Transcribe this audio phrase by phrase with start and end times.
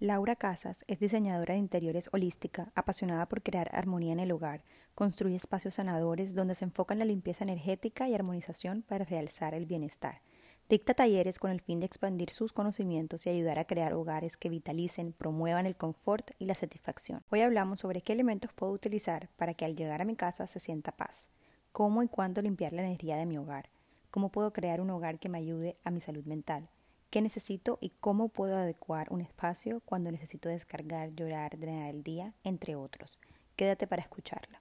[0.00, 4.62] Laura Casas es diseñadora de interiores holística, apasionada por crear armonía en el hogar.
[4.94, 9.66] Construye espacios sanadores donde se enfoca en la limpieza energética y armonización para realzar el
[9.66, 10.20] bienestar.
[10.68, 14.48] Dicta talleres con el fin de expandir sus conocimientos y ayudar a crear hogares que
[14.48, 17.24] vitalicen, promuevan el confort y la satisfacción.
[17.30, 20.60] Hoy hablamos sobre qué elementos puedo utilizar para que al llegar a mi casa se
[20.60, 21.28] sienta paz,
[21.72, 23.68] cómo y cuándo limpiar la energía de mi hogar,
[24.12, 26.68] cómo puedo crear un hogar que me ayude a mi salud mental,
[27.10, 32.34] qué necesito y cómo puedo adecuar un espacio cuando necesito descargar, llorar, drenar el día,
[32.44, 33.18] entre otros.
[33.56, 34.60] Quédate para escucharla.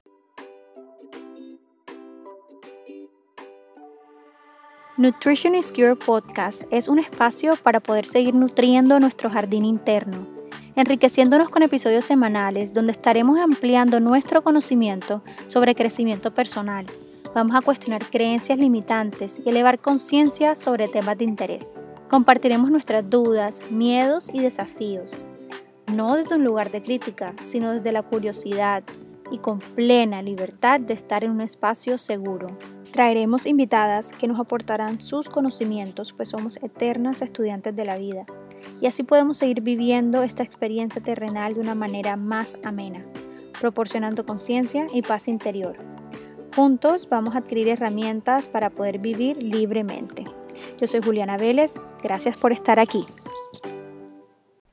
[4.98, 10.28] Nutrition is Cure Podcast es un espacio para poder seguir nutriendo nuestro jardín interno,
[10.76, 16.88] enriqueciéndonos con episodios semanales donde estaremos ampliando nuestro conocimiento sobre crecimiento personal.
[17.36, 21.68] Vamos a cuestionar creencias limitantes y elevar conciencia sobre temas de interés.
[22.10, 25.12] Compartiremos nuestras dudas, miedos y desafíos,
[25.94, 28.84] no desde un lugar de crítica, sino desde la curiosidad
[29.30, 32.48] y con plena libertad de estar en un espacio seguro.
[32.94, 38.26] Traeremos invitadas que nos aportarán sus conocimientos, pues somos eternas estudiantes de la vida,
[38.80, 43.06] y así podemos seguir viviendo esta experiencia terrenal de una manera más amena,
[43.60, 45.76] proporcionando conciencia y paz interior.
[46.56, 50.24] Juntos vamos a adquirir herramientas para poder vivir libremente.
[50.80, 53.06] Yo soy Juliana Vélez, gracias por estar aquí.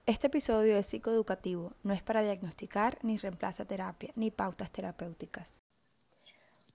[0.06, 5.60] Este episodio es psicoeducativo, no es para diagnosticar ni reemplaza terapia ni pautas terapéuticas.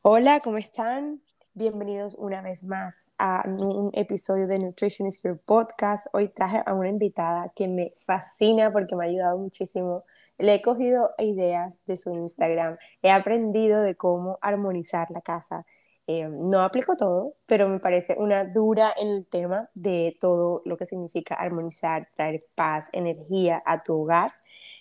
[0.02, 1.22] Hola, ¿cómo están?
[1.54, 6.08] Bienvenidos una vez más a un episodio de Nutrition is Your Podcast.
[6.14, 10.06] Hoy traje a una invitada que me fascina porque me ha ayudado muchísimo.
[10.38, 15.66] Le he cogido ideas de su Instagram, he aprendido de cómo armonizar la casa,
[16.12, 20.76] eh, no aplico todo, pero me parece una dura en el tema de todo lo
[20.76, 24.34] que significa armonizar, traer paz, energía a tu hogar.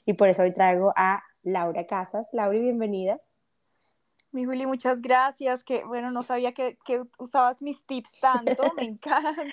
[0.07, 2.31] Y por eso hoy traigo a Laura Casas.
[2.33, 3.21] Laura, bienvenida.
[4.33, 5.65] Mi Juli, muchas gracias.
[5.65, 8.73] Que bueno, no sabía que, que usabas mis tips tanto.
[8.75, 9.45] Me encanta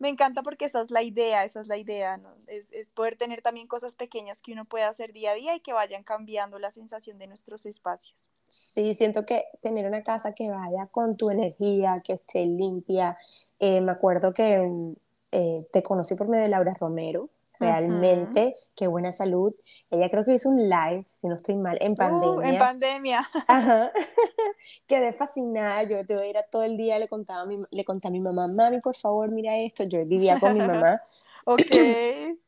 [0.00, 3.42] me encanta porque esa es la idea, esa es la idea, es, es, poder tener
[3.42, 6.70] también cosas pequeñas que uno puede hacer día a día y que vayan cambiando la
[6.70, 8.30] sensación de nuestros espacios.
[8.48, 13.18] Sí, siento que tener una casa que vaya con tu energía, que esté limpia.
[13.58, 14.94] Eh, me acuerdo que
[15.32, 17.28] eh, te conocí por medio de Laura Romero,
[17.60, 19.54] realmente, qué buena salud.
[19.90, 22.36] Ella creo que hizo un live, si no estoy mal, en pandemia.
[22.36, 23.30] Uh, en pandemia.
[23.48, 23.92] Ajá.
[24.86, 28.08] Quedé fascinada, yo te ir a todo el día, le contaba a mi, le conté
[28.08, 29.84] a mi mamá, mami, por favor, mira esto.
[29.84, 31.02] Yo vivía con mi mamá.
[31.44, 31.60] ok.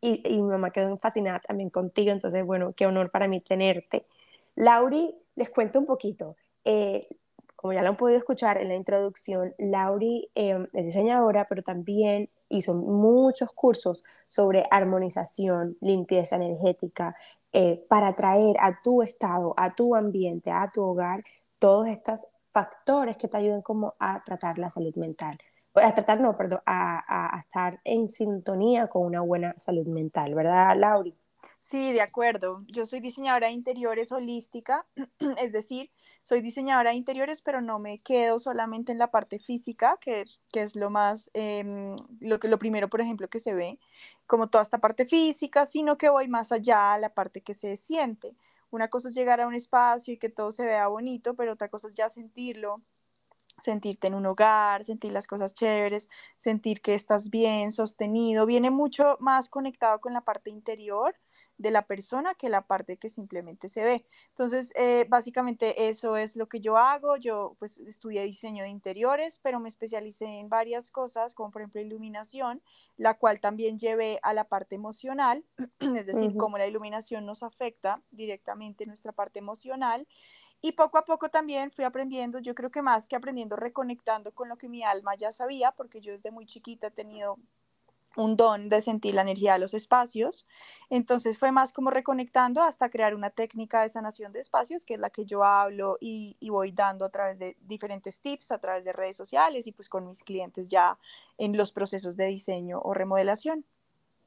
[0.00, 4.06] Y, y, mi mamá quedó fascinada también contigo, entonces, bueno, qué honor para mí tenerte.
[4.54, 6.34] Lauri, les cuento un poquito.
[6.64, 7.08] Eh,
[7.56, 12.28] como ya lo han podido escuchar en la introducción, Lauri eh, es diseñadora, pero también
[12.52, 17.16] hizo muchos cursos sobre armonización, limpieza energética,
[17.52, 21.22] eh, para traer a tu estado, a tu ambiente, a tu hogar,
[21.58, 25.38] todos estos factores que te ayuden como a tratar la salud mental.
[25.74, 30.76] A tratar, no, perdón, a, a estar en sintonía con una buena salud mental, ¿verdad,
[30.76, 31.16] Lauri?
[31.58, 32.64] Sí, de acuerdo.
[32.68, 34.86] Yo soy diseñadora de interiores holística,
[35.38, 35.90] es decir,
[36.22, 40.76] soy diseñadora de interiores, pero no me quedo solamente en la parte física, que, es
[40.76, 43.78] lo más, em, lo, que, lo primero, por ejemplo, que se ve,
[44.26, 47.76] como toda esta parte física, sino que voy más allá a la parte que se
[47.76, 48.36] siente.
[48.70, 51.68] Una cosa es llegar a un espacio y que todo se vea bonito, pero otra
[51.68, 52.82] cosa es ya sentirlo,
[53.58, 59.16] sentirte en un hogar, sentir las cosas chéveres, sentir que estás bien, sostenido, viene mucho
[59.20, 61.16] más conectado con la parte interior
[61.62, 64.04] de la persona que la parte que simplemente se ve.
[64.30, 67.16] Entonces, eh, básicamente eso es lo que yo hago.
[67.16, 71.80] Yo pues estudié diseño de interiores, pero me especialicé en varias cosas, como por ejemplo
[71.80, 72.62] iluminación,
[72.96, 75.44] la cual también llevé a la parte emocional,
[75.78, 80.08] es decir, cómo la iluminación nos afecta directamente en nuestra parte emocional.
[80.60, 84.48] Y poco a poco también fui aprendiendo, yo creo que más que aprendiendo, reconectando con
[84.48, 87.38] lo que mi alma ya sabía, porque yo desde muy chiquita he tenido
[88.16, 90.46] un don de sentir la energía de los espacios.
[90.90, 95.00] Entonces fue más como reconectando hasta crear una técnica de sanación de espacios, que es
[95.00, 98.92] la que yo hablo y, voy dando a través de diferentes tips, a través de
[98.92, 100.98] redes sociales y pues con mis clientes ya
[101.38, 103.64] en los procesos de diseño o remodelación.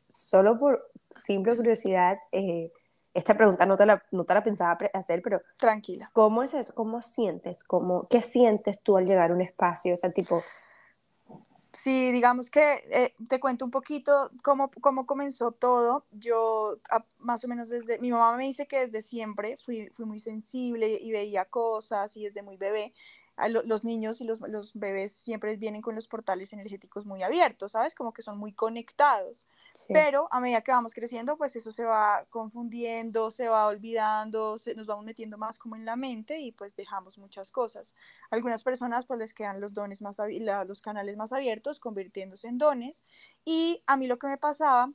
[0.09, 2.71] Solo por simple curiosidad, eh,
[3.13, 5.41] esta pregunta no te, la, no te la pensaba hacer, pero...
[5.57, 6.09] Tranquila.
[6.13, 6.73] ¿Cómo es eso?
[6.73, 7.63] ¿Cómo sientes?
[7.63, 9.93] ¿Cómo, ¿Qué sientes tú al llegar a un espacio?
[9.93, 10.43] O sea, tipo
[11.75, 16.05] Sí, digamos que eh, te cuento un poquito cómo, cómo comenzó todo.
[16.11, 16.77] Yo
[17.19, 20.97] más o menos desde, mi mamá me dice que desde siempre fui, fui muy sensible
[21.01, 22.93] y veía cosas y desde muy bebé.
[23.49, 27.93] Los niños y los, los, bebés siempre vienen con los portales energéticos muy abiertos, ¿sabes?
[27.93, 29.45] Como que son muy conectados.
[29.89, 34.73] Pero a medida que vamos creciendo, pues eso se va confundiendo, se va olvidando, se,
[34.73, 37.93] nos vamos metiendo más como en la mente y pues dejamos muchas cosas.
[38.29, 40.17] Algunas personas pues les quedan los dones más,
[40.67, 43.03] los canales más abiertos, convirtiéndose en dones.
[43.43, 44.91] Y a mí lo que me pasaba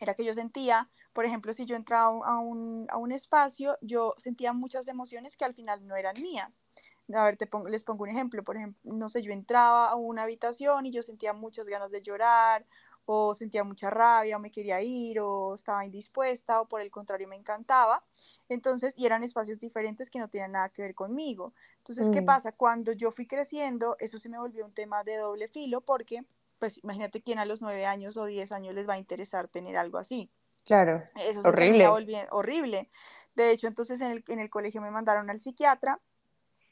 [0.00, 4.14] era que yo sentía, por ejemplo, si yo entraba a un, a un, espacio, yo
[4.16, 6.66] sentía muchas emociones que al final no eran mías.
[7.14, 8.42] A ver, te pongo, les pongo un ejemplo.
[8.44, 12.02] Por ejemplo, no sé, yo entraba a una habitación y yo sentía muchas ganas de
[12.02, 12.64] llorar,
[13.06, 17.26] o sentía mucha rabia, o me quería ir, o estaba indispuesta, o por el contrario
[17.26, 18.04] me encantaba.
[18.48, 21.52] Entonces, y eran espacios diferentes que no tenían nada que ver conmigo.
[21.78, 22.26] Entonces, ¿qué mm.
[22.26, 22.52] pasa?
[22.52, 26.24] Cuando yo fui creciendo, eso se me volvió un tema de doble filo, porque
[26.58, 29.76] pues imagínate quién a los nueve años o diez años les va a interesar tener
[29.76, 30.30] algo así.
[30.64, 31.02] Claro.
[31.16, 31.84] Eso horrible.
[31.84, 32.90] Se horrible.
[33.34, 36.00] De hecho, entonces en el, en el colegio me mandaron al psiquiatra,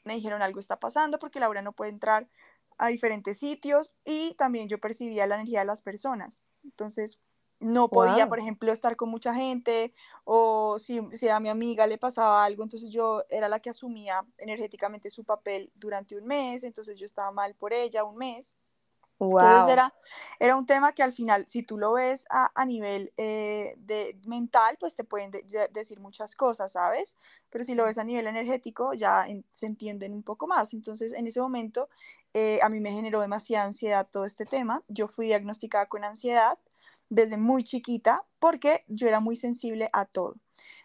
[0.09, 2.27] me dijeron algo está pasando porque Laura no puede entrar
[2.79, 6.41] a diferentes sitios y también yo percibía la energía de las personas.
[6.63, 7.19] Entonces,
[7.59, 11.99] no podía, por ejemplo, estar con mucha gente o si, si, a mi amiga le
[11.99, 16.97] pasaba algo, entonces yo era la que asumía energéticamente su papel durante un mes, entonces
[16.97, 18.55] yo estaba mal por ella un mes.
[19.19, 19.93] Entonces era,
[20.39, 24.19] era un tema que al final, si tú lo ves a, a nivel eh, de
[24.25, 25.31] mental, pues te pueden
[25.71, 27.17] decir muchas cosas, ¿sabes?
[27.49, 30.73] Pero si lo ves a nivel energético, ya se entienden un poco más.
[30.73, 31.89] Entonces, en ese momento,
[32.33, 34.83] eh, a mí me generó demasiada ansiedad todo este tema.
[34.87, 36.57] Yo fui diagnosticada con ansiedad
[37.09, 40.35] desde muy chiquita porque yo era muy sensible a todo.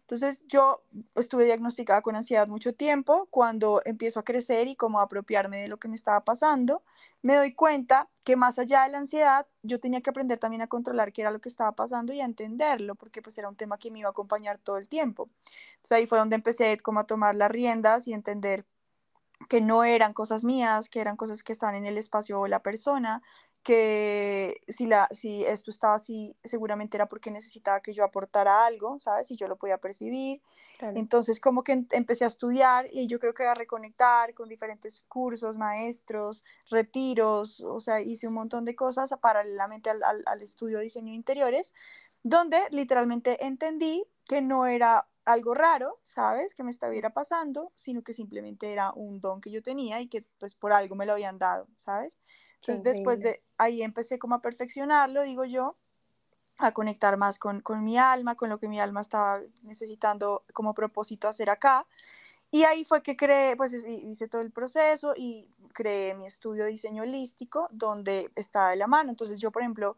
[0.04, 0.82] Entonces yo
[1.14, 3.26] estuve diagnosticada con ansiedad mucho tiempo.
[3.30, 6.82] Cuando empiezo a crecer y como a apropiarme de lo que me estaba pasando,
[7.22, 10.66] me doy cuenta que más allá de la ansiedad, yo tenía que aprender también a
[10.66, 13.78] controlar qué era lo que estaba pasando y a entenderlo, porque pues era un tema
[13.78, 15.30] que me iba a acompañar todo el tiempo.
[15.76, 18.66] Entonces ahí fue donde empecé como a tomar las riendas y entender
[19.48, 22.62] que no eran cosas mías, que eran cosas que están en el espacio o la
[22.62, 23.22] persona,
[23.64, 28.98] que si, la, si esto estaba así, seguramente era porque necesitaba que yo aportara algo,
[28.98, 29.30] ¿sabes?
[29.30, 30.42] Y yo lo podía percibir.
[30.78, 35.56] Entonces, como que empecé a estudiar y yo creo que a reconectar con diferentes cursos,
[35.56, 40.84] maestros, retiros, o sea, hice un montón de cosas paralelamente al, al, al estudio de
[40.84, 41.72] diseño de interiores,
[42.22, 46.54] donde literalmente entendí que no era algo raro, ¿sabes?
[46.54, 50.26] Que me estuviera pasando, sino que simplemente era un don que yo tenía y que
[50.38, 52.18] pues por algo me lo habían dado, ¿sabes?
[52.66, 55.76] Entonces después de ahí empecé como a perfeccionarlo, digo yo,
[56.56, 60.72] a conectar más con, con, mi alma, con lo que mi alma estaba necesitando como
[60.72, 61.86] propósito hacer acá.
[62.50, 66.70] Y ahí fue que creé, pues hice todo el proceso y creé mi estudio de
[66.70, 69.10] diseño holístico donde está de la mano.
[69.10, 69.96] Entonces yo, por ejemplo,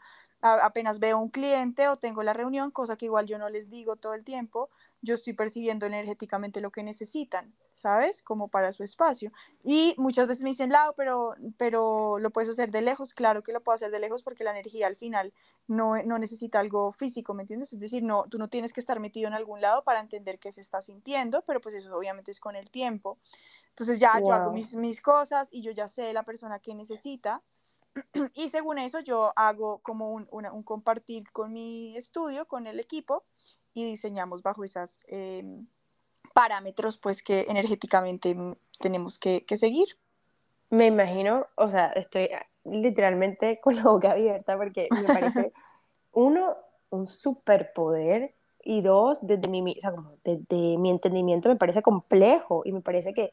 [0.55, 3.97] apenas veo un cliente o tengo la reunión, cosa que igual yo no les digo
[3.97, 4.71] todo el tiempo,
[5.03, 8.23] yo estoy percibiendo energéticamente lo que necesitan, ¿sabes?
[8.23, 9.33] Como para su espacio.
[9.63, 13.15] Y muchas veces me dicen, Lau, pero, pero lo puedes hacer de lejos.
[13.15, 15.33] Claro que lo puedo hacer de lejos porque la energía al final
[15.69, 17.73] no, no necesita algo físico, ¿me entiendes?
[17.73, 20.53] Es decir, no, tú no tienes que estar metido en algún lado para entender qué
[20.53, 23.19] se está sintiendo, pero pues eso obviamente es con el tiempo.
[23.71, 27.43] Entonces ya yo hago mis, mis cosas y yo ya sé la persona que necesita
[28.35, 33.25] y según eso yo hago como un, un, compartir con mi estudio, con el equipo
[33.75, 35.67] y diseñamos bajo esos em,
[36.35, 38.37] parámetros pues que energéticamente
[38.79, 39.89] tenemos que, que, seguir.
[40.71, 42.29] Me imagino, o sea, estoy
[42.65, 45.53] literalmente con la boca abierta porque me parece,
[46.13, 46.57] uno,
[46.91, 52.63] un superpoder y dos, desde mi, o sea, como desde mi entendimiento me parece complejo
[52.65, 53.31] y me parece que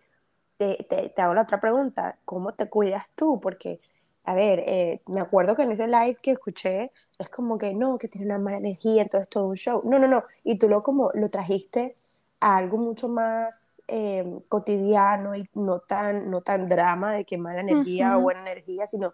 [0.58, 3.40] te, te, te hago la otra pregunta, ¿cómo te cuidas tú?
[3.40, 3.82] Porque
[4.26, 7.98] a ver, eh, me acuerdo que en ese live que escuché, es como que no,
[7.98, 9.82] que tiene una mala energía, entonces todo un show.
[9.86, 10.24] No, no, no.
[10.44, 11.96] Y tú lo como lo trajiste
[12.40, 17.62] a algo mucho más em, cotidiano y no tan, no tan drama de que mala
[17.62, 19.14] energía o buena energía, sino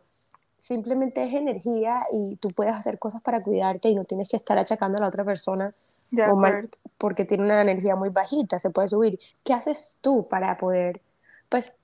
[0.58, 4.58] simplemente es energía y tú puedes hacer cosas para cuidarte y no tienes que estar
[4.58, 5.74] achacando a la otra persona
[6.98, 9.20] porque tiene una energía muy bajita, se puede subir.
[9.44, 11.02] ¿Qué haces tú para poder,
[11.50, 11.76] pues,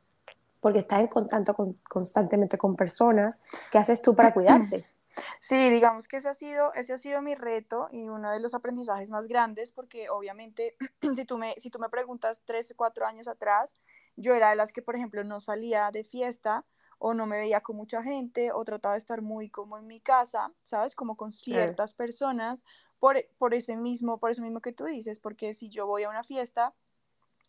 [0.65, 1.55] porque estás en contacto
[1.87, 3.43] constantemente con personas.
[3.69, 4.89] ¿Qué haces tú para cuidarte?
[5.39, 8.53] Sí, digamos que ese ha, sido, ese ha sido mi reto y uno de los
[8.53, 10.75] aprendizajes más grandes, porque obviamente
[11.15, 13.75] si tú me, si tú me preguntas tres, cuatro años atrás,
[14.17, 16.65] yo era de las que, por ejemplo, no salía de fiesta
[16.97, 20.01] o no me veía con mucha gente o trataba de estar muy como en mi
[20.01, 20.95] casa, ¿sabes?
[20.95, 22.65] Como con ciertas personas
[22.99, 26.09] por, por ese mismo, por eso mismo que tú dices, porque si yo voy a
[26.09, 26.73] una fiesta,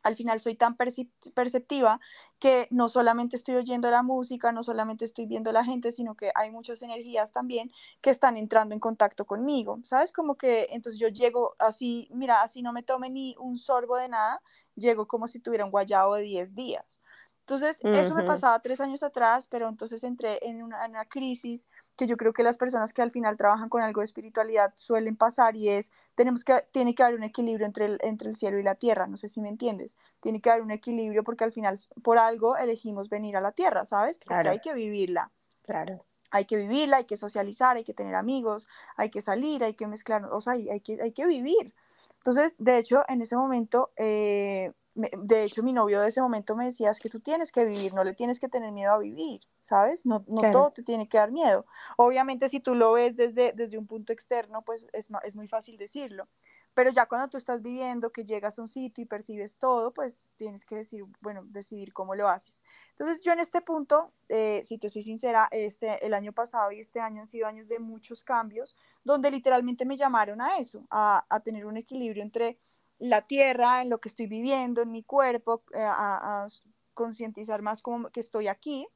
[0.03, 2.00] al final soy tan perceptiva
[2.38, 6.31] que no solamente estoy oyendo la música, no solamente estoy viendo la gente, sino que
[6.35, 10.12] hay muchas energías también que están entrando en contacto conmigo, ¿sabes?
[10.12, 14.09] Como que entonces yo llego así, mira, así no me tome ni un sorbo de
[14.09, 14.43] nada,
[14.76, 17.00] llego como si tuviera un guayabo de 10 días.
[17.41, 21.69] Entonces, eso me pasaba tres años atrás, pero entonces entré en una, en una, crisis
[21.97, 25.17] que yo creo que las personas que al final trabajan con algo de espiritualidad suelen
[25.17, 28.59] pasar y es, tenemos que, tiene que haber un equilibrio entre el, entre el cielo
[28.59, 31.53] y la tierra, no sé si me entiendes, tiene que haber un equilibrio porque al
[31.53, 34.21] final por algo elegimos venir a la tierra, ¿sabes?
[34.25, 35.31] Porque hay que vivirla.
[35.62, 36.05] Claro.
[36.31, 39.87] Hay que vivirla, hay que socializar, hay que tener amigos, hay que salir, hay que
[39.87, 41.73] mezclar, o sea, hay, hay que, hay que vivir.
[42.19, 46.65] Entonces, de hecho, en ese momento, eh, de hecho, mi novio de ese momento me
[46.65, 49.43] decía, es que tú tienes que vivir, no le tienes que tener miedo a vivir,
[49.61, 50.07] ¿sabes?
[50.07, 51.67] No, no todo te tiene que dar miedo.
[51.99, 55.76] Obviamente, si tú lo ves desde, desde un punto externo, pues es, es muy fácil
[55.76, 56.29] decirlo.
[56.73, 60.33] Pero ya cuando tú estás viviendo, que llegas a un sitio y percibes todo, pues
[60.37, 62.65] tienes que decir, bueno, decidir cómo lo haces.
[62.91, 66.81] Entonces yo en este punto, eh, si te soy sincera, este, el año pasado y
[66.81, 71.25] este año han sido años de muchos cambios, donde literalmente me llamaron a eso, a,
[71.31, 72.59] a tener un equilibrio entre
[72.99, 76.49] la tierra, en lo que estoy viviendo, en mi cuerpo, eh, a, a
[76.95, 78.87] concientizar más como que estoy aquí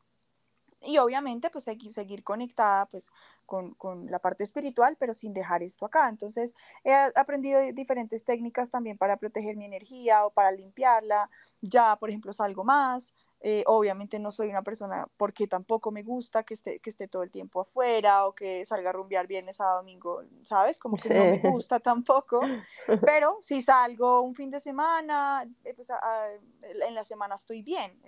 [0.82, 3.10] y obviamente pues hay que seguir conectada pues
[3.46, 6.08] con, con, la parte espiritual, pero sin dejar esto acá.
[6.08, 6.54] Entonces
[6.84, 11.28] he aprendido diferentes técnicas también para proteger mi energía o para limpiarla.
[11.60, 16.42] Ya, por ejemplo, salgo más, eh, obviamente no soy una persona porque tampoco me gusta
[16.42, 19.68] que esté, que esté todo el tiempo afuera o que salga a rumbear viernes a
[19.76, 20.78] domingo, ¿sabes?
[20.78, 22.40] Como que no me gusta tampoco.
[23.14, 25.88] Pero si salgo un fin de semana, eh, pues,
[26.62, 27.98] en la semana estoy bien.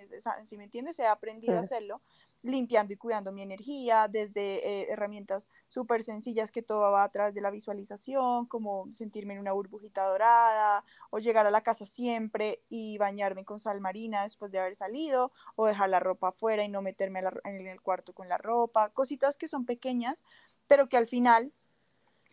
[0.43, 2.01] Si me entiendes, he aprendido a hacerlo
[2.43, 7.33] limpiando y cuidando mi energía, desde eh, herramientas súper sencillas que todo va a través
[7.33, 12.61] de la visualización, como sentirme en una burbujita dorada, o llegar a la casa siempre
[12.69, 16.69] y bañarme con sal marina después de haber salido, o dejar la ropa afuera y
[16.69, 20.25] no meterme en el cuarto con la ropa, cositas que son pequeñas,
[20.67, 21.53] pero que al final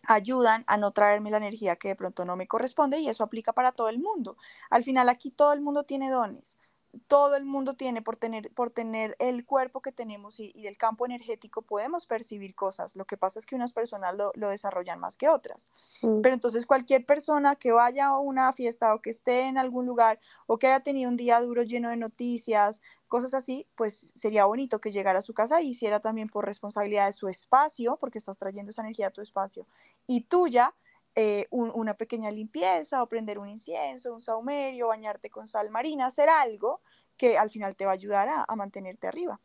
[0.03, 3.53] ayudan a no traerme la energía que de pronto no me corresponde y eso aplica
[3.53, 4.35] para todo el mundo.
[4.69, 6.57] Al final aquí todo el mundo tiene dones
[7.07, 10.77] todo el mundo tiene por tener, por tener el cuerpo que tenemos y, y, el
[10.77, 12.95] campo energético, podemos percibir cosas.
[12.95, 15.69] Lo que pasa es que unas personas lo, lo desarrollan más que otras.
[16.01, 16.21] Mm.
[16.21, 20.19] Pero entonces cualquier persona que vaya a una fiesta o que esté en algún lugar
[20.47, 24.79] o que haya tenido un día duro lleno de noticias, cosas así, pues sería bonito
[24.79, 28.37] que llegara a su casa y hiciera también por responsabilidad de su espacio, porque estás
[28.37, 29.67] trayendo esa energía a tu espacio,
[30.07, 30.73] y tuya,
[31.15, 36.29] eh, una pequeña limpieza o prender un incienso, un saumerio, bañarte con sal marina, hacer
[36.29, 36.81] algo
[37.17, 39.39] que al final te va a ayudar a, mantenerte arriba.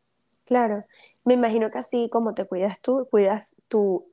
[0.44, 0.84] Claro,
[1.24, 4.06] me imagino que así como te cuidas tú, cuidas tu,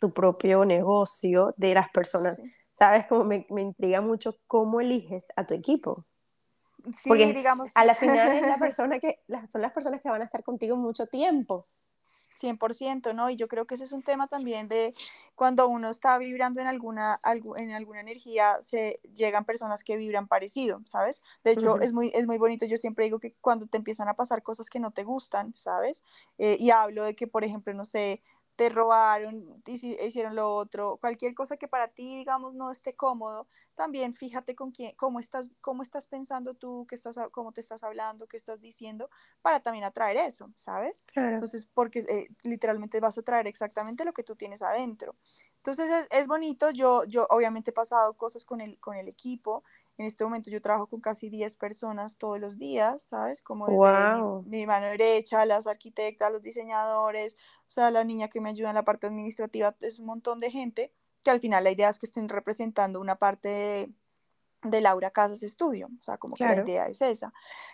[0.00, 2.42] tu propio negocio de las personas.
[2.72, 3.06] ¿Sabes?
[3.06, 6.04] Como me, me, intriga mucho cómo eliges a tu equipo.
[6.96, 7.70] Sí, Porque digamos.
[7.74, 10.76] A la final es la persona que, son las personas que van a estar contigo
[10.76, 11.66] mucho tiempo.
[12.38, 13.30] 100%, ¿no?
[13.30, 14.94] Y yo creo que ese es un tema también de
[15.34, 17.16] cuando uno está vibrando en alguna,
[17.56, 21.22] en alguna energía, se llegan personas que vibran parecido, ¿sabes?
[21.44, 24.14] De hecho, es, muy, es muy bonito, yo siempre digo que cuando te empiezan a
[24.14, 26.02] pasar cosas que no te gustan, ¿sabes?
[26.38, 28.22] Eh, y hablo de que, por ejemplo, no sé,
[28.58, 33.46] te robaron, hicieron lo otro, cualquier cosa que para ti, digamos, no esté cómodo,
[33.76, 37.84] también fíjate con quién, cómo estás, cómo estás pensando tú, qué estás, cómo te estás
[37.84, 39.10] hablando, qué estás diciendo,
[39.42, 41.04] para también atraer eso, ¿sabes?
[41.14, 45.14] Entonces, porque eh, literalmente vas a traer exactamente lo que tú tienes adentro.
[45.58, 49.62] Entonces, es, es, bonito, yo, yo obviamente he pasado cosas con el, con el equipo,
[49.98, 53.42] en este momento yo trabajo con casi 10 personas todos los días, ¿sabes?
[53.42, 57.36] Como desde mi, mano derecha, las arquitectas, los diseñadores,
[57.66, 60.52] o sea, la niña que me ayuda en la parte administrativa, es un montón de
[60.52, 60.92] gente
[61.24, 63.92] que al final la idea es que estén representando una parte
[64.62, 67.32] de, Laura Casas Estudio, o sea, como que la idea es esa.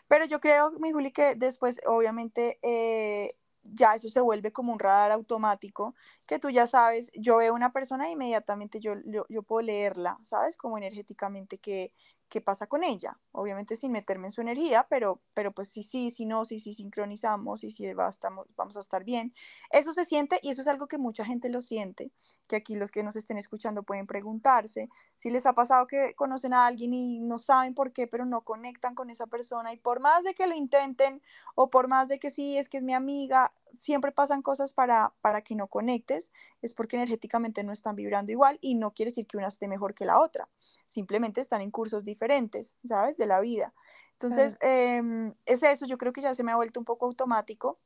[0.09, 3.28] Pero yo creo, mi Juli, que después, obviamente, eh,
[3.64, 5.95] ya eso se vuelve como un radar automático,
[6.26, 10.19] que tú ya sabes, yo veo una persona e inmediatamente yo, yo, yo puedo leerla,
[10.23, 10.57] ¿sabes?
[10.57, 11.90] Como energéticamente que,
[12.35, 13.21] qué pasa con ella.
[13.31, 16.75] Obviamente sin meterme en su energía, pero, pero pues sí, sí, sí, no, sí, sí,
[16.75, 19.33] sincronizamos y si va, estamos, vamos a estar bien.
[19.71, 22.11] Eso se siente y eso es algo que mucha gente lo siente,
[22.49, 26.55] que aquí los que nos estén escuchando pueden preguntarse si les ha pasado que conocen
[26.55, 30.00] a alguien y no saben por qué, pero no conectan con esa persona y por
[30.00, 31.23] más de que lo intenten
[31.55, 35.14] o por más de que sí, es que es mi amiga, siempre pasan cosas para,
[35.21, 39.26] para que no conectes, es porque energéticamente no están vibrando igual y no quiere decir
[39.26, 40.49] que una esté mejor que la otra
[40.87, 43.16] simplemente están en cursos diferentes, ¿sabes?
[43.16, 43.73] De la vida.
[44.12, 47.78] Entonces, em, es eso, yo creo que ya se me ha vuelto un poco automático.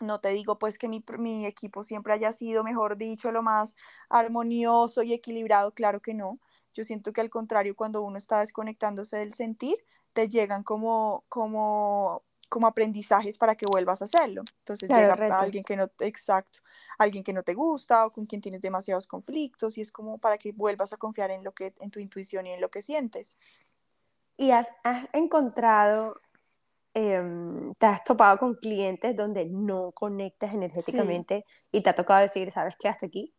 [0.00, 3.76] No te digo pues que mi, mi equipo siempre haya sido, mejor dicho, lo más
[4.08, 6.38] armonioso y equilibrado, claro que no.
[6.74, 9.76] Yo siento que al contrario, cuando uno está desconectándose del sentir,
[10.12, 14.42] te llegan como, como como aprendizajes para que vuelvas a hacerlo.
[14.60, 16.60] Entonces llega alguien que no, exacto,
[16.98, 20.38] alguien que no te gusta o con quien tienes demasiados conflictos y es como para
[20.38, 23.36] que vuelvas a confiar en lo que, en tu intuición y en lo que sientes.
[24.36, 26.20] ¿Y has, has encontrado
[26.94, 32.50] em, te has topado con clientes donde no conectas energéticamente y te ha tocado decir,
[32.50, 32.88] ¿sabes qué?
[32.88, 33.34] Hasta aquí.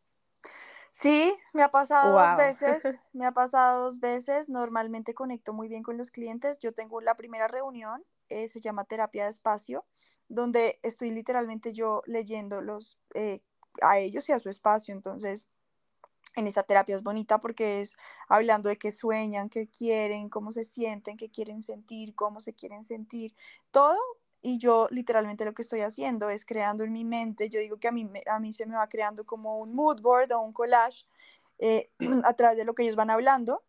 [0.92, 4.50] Sí, me ha pasado dos veces, me ha pasado dos veces.
[4.50, 6.60] Normalmente conecto muy bien con los clientes.
[6.60, 9.86] Yo tengo la primera reunión, eh, se llama terapia de espacio,
[10.28, 13.42] donde estoy literalmente yo leyéndolos eh,
[13.82, 14.94] a ellos y a su espacio.
[14.94, 15.48] Entonces,
[16.36, 17.96] en esa terapia es bonita porque es
[18.28, 22.84] hablando de qué sueñan, qué quieren, cómo se sienten, qué quieren sentir, cómo se quieren
[22.84, 23.36] sentir,
[23.72, 23.98] todo.
[24.42, 27.90] Y yo literalmente lo que estoy haciendo es creando en mi mente, yo digo que
[27.90, 31.06] a mí, a mí se me va creando como un mood board o un collage
[31.58, 31.90] eh,
[32.24, 33.64] a través de lo que ellos van hablando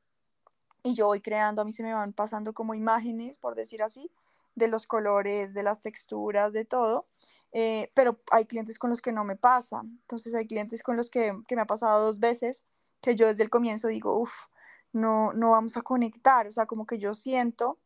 [0.82, 4.10] y yo voy creando, a mí se me van pasando como imágenes, por decir así,
[4.54, 7.06] de los colores, de las texturas, de todo.
[7.52, 9.82] Eh, pero hay clientes con los que no me pasa.
[9.82, 12.64] Entonces hay clientes con los que, que me ha pasado dos veces
[13.00, 14.46] que yo desde el comienzo digo, uff,
[14.92, 16.46] no, no vamos a conectar.
[16.46, 17.78] O sea, como que yo siento,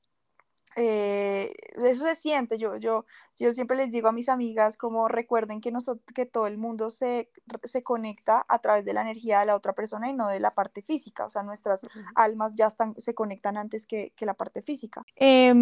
[0.77, 2.59] eh, eso se siente.
[2.59, 3.05] Yo, yo,
[3.39, 6.91] yo siempre les digo a mis amigas, como recuerden que, nosotros, que todo el mundo
[6.91, 7.31] se,
[7.63, 10.55] se conecta a través de la energía de la otra persona y no de la
[10.55, 11.27] parte física.
[11.27, 11.83] O sea, nuestras
[12.15, 15.05] almas ya están, se conectan antes que, que la parte física.
[15.17, 15.55] Eh,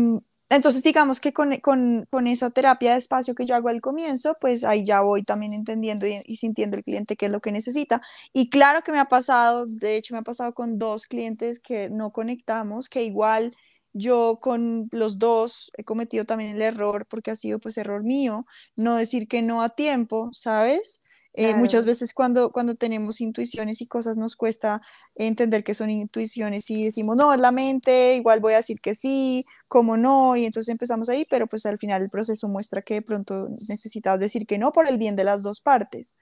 [0.56, 4.36] entonces, digamos que con, con, con, esa terapia de espacio que yo hago al comienzo,
[4.40, 8.02] pues ahí ya voy también entendiendo y, sintiendo el cliente qué es lo que necesita.
[8.32, 11.88] Y claro que me ha pasado, de hecho me ha pasado con dos clientes que
[11.90, 13.54] no conectamos, que igual
[13.94, 18.44] yo con los dos he cometido también el error, porque ha sido pues error mío,
[18.76, 21.01] no decir que no a tiempo, ¿sabes?
[21.34, 24.82] Eh, muchas veces cuando, cuando tenemos intuiciones y cosas nos cuesta
[25.14, 28.94] entender que son intuiciones y decimos, no, es la mente, igual voy a decir que
[28.94, 32.94] sí, como no, y entonces empezamos ahí, pero pues al final el proceso muestra que
[32.94, 36.16] de pronto necesitas decir que no por el bien de las dos partes.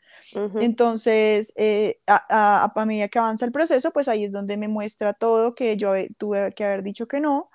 [0.60, 5.12] Entonces, eh, a, a, medida que avanza el proceso, pues ahí es donde me muestra
[5.12, 7.49] todo que yo tuve que haber dicho que no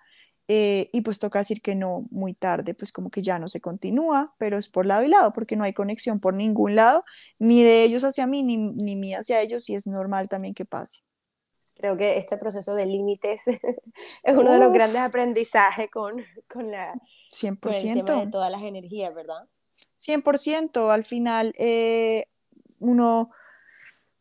[0.47, 3.61] eh, y pues toca decir que no muy tarde, pues como que ya no se
[3.61, 7.03] continúa, pero es por lado y lado, porque no hay conexión por ningún lado,
[7.39, 10.65] ni de ellos hacia mí, ni, ni mí hacia ellos, y es normal también que
[10.65, 11.01] pase.
[11.75, 13.43] Creo que este proceso de límites
[14.23, 16.93] es uno de los grandes aprendizajes con, con, la,
[17.31, 17.59] 100%.
[17.59, 19.47] Con el tema de todas las energías, ¿verdad?
[19.99, 22.27] 100%, al final eh,
[22.79, 23.31] uno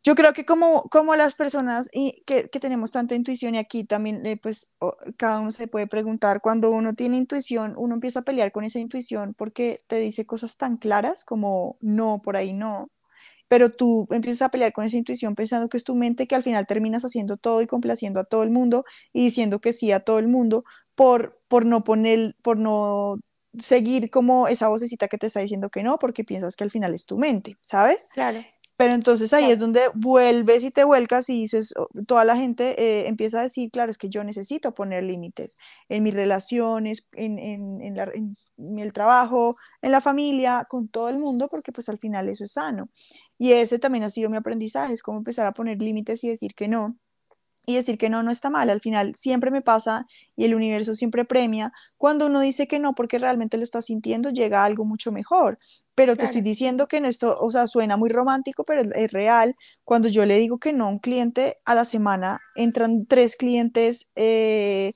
[0.04, 1.88] yo creo que como, como las personas
[2.26, 4.74] que, que tenemos tanta intuición y aquí también, eh, pues
[5.16, 8.78] cada uno se puede preguntar, cuando uno tiene intuición, uno empieza a pelear con esa
[8.78, 12.90] intuición porque te dice cosas tan claras como no, por ahí no,
[13.48, 16.42] pero tú empiezas a pelear con esa intuición pensando que es tu mente que al
[16.42, 20.00] final terminas haciendo todo y complaciendo a todo el mundo y diciendo que sí a
[20.00, 20.64] todo el mundo
[20.94, 23.16] por, por no poner, por no
[23.58, 26.94] seguir como esa vocecita que te está diciendo que no, porque piensas que al final
[26.94, 28.08] es tu mente, ¿sabes?
[28.12, 28.44] Claro.
[28.76, 31.74] Pero entonces ahí es donde vuelves y te vuelcas y dices,
[32.06, 35.58] toda la gente eh, empieza a decir, claro, es que yo necesito poner límites
[35.88, 41.08] en mis relaciones, en, en, en, la, en, el trabajo, en la familia, con todo
[41.08, 42.88] el mundo, porque pues al final eso es sano.
[43.38, 46.54] Y ese también ha sido mi aprendizaje, es como empezar a poner límites y decir
[46.54, 46.96] que no
[47.66, 48.70] y decir que no, no está mal.
[48.70, 51.72] Al final siempre me pasa y el universo siempre premia.
[51.96, 55.58] Cuando uno dice que no porque realmente lo está sintiendo, llega algo mucho mejor.
[55.94, 59.54] Pero te estoy diciendo que no esto, o sea, suena muy romántico, pero es, real.
[59.84, 64.10] Cuando yo le digo que no a un cliente a la semana, entran tres clientes
[64.16, 64.92] eh,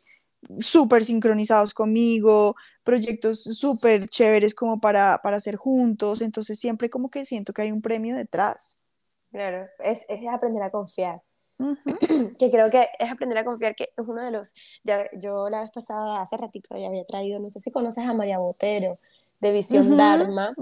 [0.58, 6.20] súper sincronizados conmigo, proyectos súper chéveres como para, para hacer juntos.
[6.20, 8.78] Entonces siempre como que siento que hay un premio detrás.
[9.30, 11.20] Claro, es, es aprender a confiar
[12.38, 15.62] que creo que es aprender a confiar, que es uno de los, ya, yo la
[15.62, 18.96] vez pasada, hace ratito ya había traído, no sé si conoces a María Botero,
[19.40, 20.54] de Visión Dharma.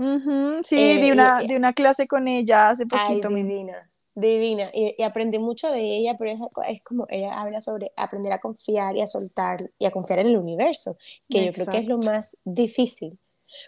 [0.62, 3.28] Sí, eh, de, una, de una clase con ella hace poquito.
[3.28, 7.92] Ay, divina, divina, y, aprendí mucho de ella, pero es, es, como, ella habla sobre
[7.96, 10.96] aprender a confiar y a soltar y a confiar en el universo,
[11.28, 13.18] que yo creo que es lo más difícil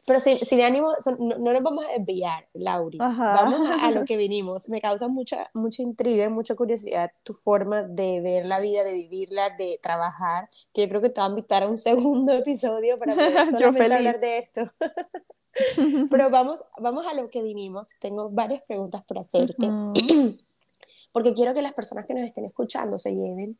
[0.06, 2.98] pero sin, sin ánimo, no, nos vamos a desviar, Lauri.
[2.98, 4.68] Vamos a, lo que vinimos.
[4.68, 9.50] Me causa mucha, mucha intriga mucha curiosidad tu forma de ver la vida, de vivirla,
[9.50, 13.14] de trabajar, que yo creo que te va a invitar a un segundo episodio para
[13.14, 14.62] poder solamente hablar de esto.
[16.10, 17.86] Pero vamos, vamos a lo que vinimos.
[18.00, 19.68] Tengo varias preguntas por hacerte.
[21.12, 23.58] Porque quiero que las personas que nos estén escuchando se lleven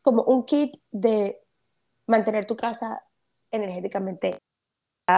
[0.00, 1.42] como un kit de
[2.06, 3.02] mantener tu casa
[3.50, 4.38] energéticamente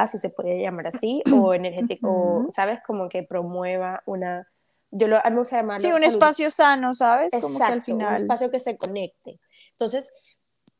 [0.06, 2.80] si se puede llamar así, o energético, ¿sabes?
[2.86, 4.46] Como que promueva una...
[4.92, 5.86] Yo lo, me gusta llamarlo...
[5.86, 7.32] Sí, un espacio sano, ¿sabes?
[7.40, 8.16] Como que al final...
[8.16, 9.38] un espacio que se conecte.
[9.72, 10.12] Entonces,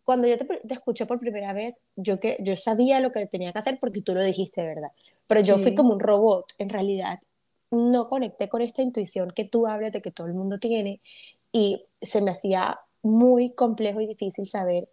[0.05, 3.53] cuando yo te, te, escuché por primera vez, yo, que, yo sabía lo que tenía
[3.53, 4.91] que hacer porque tú lo dijiste, ¿verdad?
[5.27, 7.21] Pero yo fui como un robot, en realidad.
[7.71, 11.01] No conecté con esta intuición que tú hablas de que todo el mundo tiene
[11.53, 14.89] y se me hacía muy complejo y difícil saber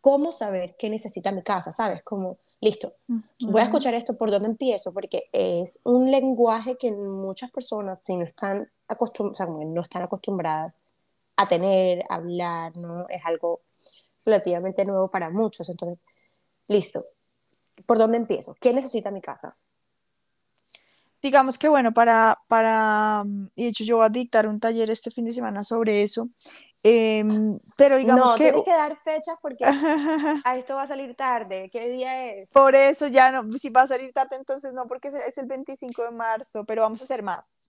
[0.00, 2.02] cómo saber qué necesita mi casa, ¿sabes?
[2.02, 2.94] Como listo,
[3.40, 4.92] voy a escuchar esto, ¿por dónde empiezo?
[4.92, 10.76] Porque es un lenguaje que muchas personas, si no están, no están acostumbradas
[11.36, 13.06] a tener, a hablar, ¿no?
[13.08, 13.60] Es algo
[14.24, 15.68] relativamente nuevo para muchos.
[15.68, 16.06] Entonces,
[16.66, 17.04] listo,
[17.84, 18.56] ¿por dónde empiezo?
[18.58, 19.56] ¿Qué necesita mi casa?
[21.24, 23.24] digamos que bueno, para, para,
[23.54, 26.28] y de hecho yo voy a dictar un taller este fin de semana sobre eso,
[26.84, 28.44] em, pero digamos no, que...
[28.44, 29.64] tienes que dar fechas porque
[30.44, 32.52] a esto va a salir tarde, ¿qué día es?
[32.52, 36.04] Por eso ya no, si va a salir tarde entonces no, porque es el 25
[36.04, 37.60] de marzo, pero vamos a hacer más.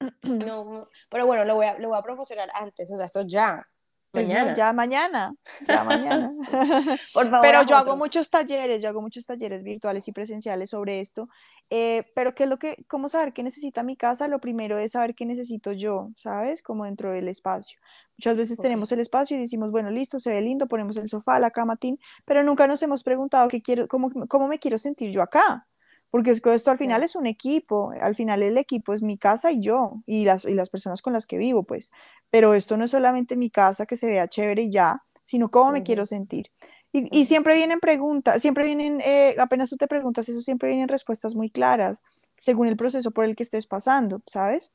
[0.22, 3.66] No, pero bueno, lo voy a, lo voy a promocionar antes, o sea, esto ya.
[4.14, 4.54] Mañana.
[4.54, 5.34] Ya mañana,
[5.66, 6.32] ya mañana.
[7.14, 7.40] Por favor.
[7.42, 11.28] Pero yo hago muchos talleres, yo hago muchos talleres virtuales y presenciales sobre esto.
[11.70, 14.28] Eh, pero ¿qué es lo que, cómo saber qué necesita mi casa?
[14.28, 16.62] Lo primero es saber qué necesito yo, ¿sabes?
[16.62, 17.78] Como dentro del espacio.
[18.16, 21.40] Muchas veces tenemos el espacio y decimos, bueno, listo, se ve lindo, ponemos el sofá,
[21.40, 21.76] la cama,
[22.24, 25.66] pero nunca nos hemos preguntado qué quiero, cómo, cómo me quiero sentir yo acá
[26.14, 29.18] porque es que esto al final es un equipo, al final el equipo es mi
[29.18, 31.90] casa y yo, y las, y las personas con las que vivo, pues,
[32.30, 35.72] pero esto no es solamente mi casa que se vea chévere y ya, sino cómo
[35.72, 36.50] me quiero sentir.
[36.92, 40.86] Y, y, siempre vienen preguntas, siempre vienen, eh, apenas tú te preguntas eso, siempre vienen
[40.86, 42.00] respuestas muy claras,
[42.36, 44.70] según el proceso por el que estés pasando, ¿sabes?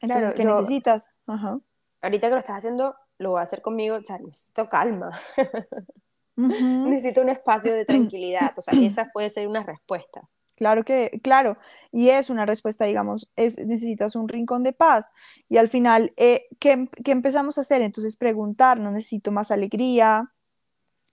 [0.00, 1.10] Entonces, ¿qué necesitas?
[1.26, 1.58] Ajá.
[2.00, 5.10] Ahorita que lo estás haciendo, lo voy a hacer conmigo, o sea, necesito calma.
[6.36, 10.26] necesito un espacio de tranquilidad, o sea, esa puede ser una respuesta.
[10.56, 11.58] Claro que, claro,
[11.92, 15.12] y es una respuesta, digamos, es, necesitas un rincón de paz.
[15.48, 17.82] Y al final, eh, ¿qué, ¿qué, empezamos a hacer?
[17.82, 20.32] Entonces, preguntarnos, necesito más alegría,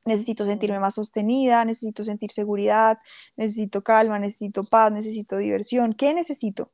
[0.06, 3.00] necesito sentirme más sostenida, necesito sentir seguridad,
[3.36, 5.94] necesito calma, necesito paz, necesito diversión.
[5.94, 6.72] ¿Qué necesito?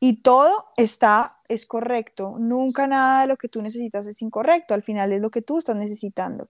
[0.00, 2.36] Y todo está, es correcto.
[2.38, 4.74] Nunca nada de lo que tú necesitas es incorrecto.
[4.74, 6.48] Al final es lo que tú estás necesitando.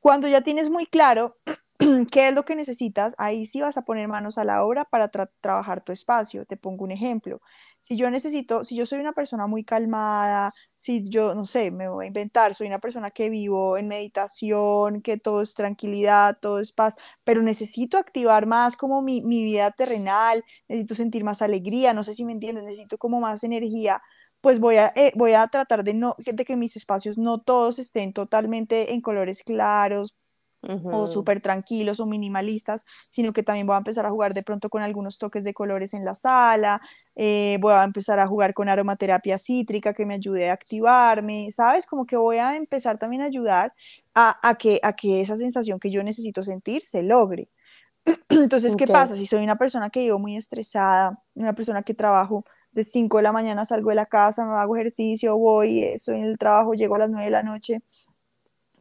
[0.00, 1.36] Cuando ya tienes muy claro
[2.10, 5.08] qué es lo que necesitas, ahí sí vas a poner manos a la obra para
[5.08, 6.44] trabajar tu espacio.
[6.46, 7.40] Te pongo un ejemplo.
[7.80, 11.88] Si yo necesito, si yo soy una persona muy calmada, si yo, no sé, me
[11.88, 16.58] voy a inventar, soy una persona que vivo en meditación, que todo es tranquilidad, todo
[16.60, 21.94] es paz, pero necesito activar más como mi, mi vida terrenal, necesito sentir más alegría,
[21.94, 24.02] no sé si me entiendes, necesito como más energía
[24.40, 27.78] pues voy a, eh, voy a tratar de, no, de que mis espacios no todos
[27.78, 30.16] estén totalmente en colores claros,
[30.62, 34.68] o súper tranquilos o minimalistas, sino que también voy a empezar a jugar de pronto
[34.70, 36.80] con algunos toques de colores en la sala,
[37.16, 41.86] eh, voy a empezar a jugar con aromaterapia cítrica que me ayude a activarme, ¿sabes?
[41.86, 43.72] Como que voy a empezar también a ayudar
[44.14, 47.48] a, que, a que esa sensación que yo necesito sentir se logre.
[48.28, 49.16] Entonces, ¿qué pasa?
[49.16, 52.44] Si soy una persona que vivo muy estresada, una persona que trabajo
[52.74, 56.24] de 5 de la mañana, salgo de la casa, me hago ejercicio, voy, estoy en
[56.24, 57.82] el trabajo, llego a las 9 de la noche,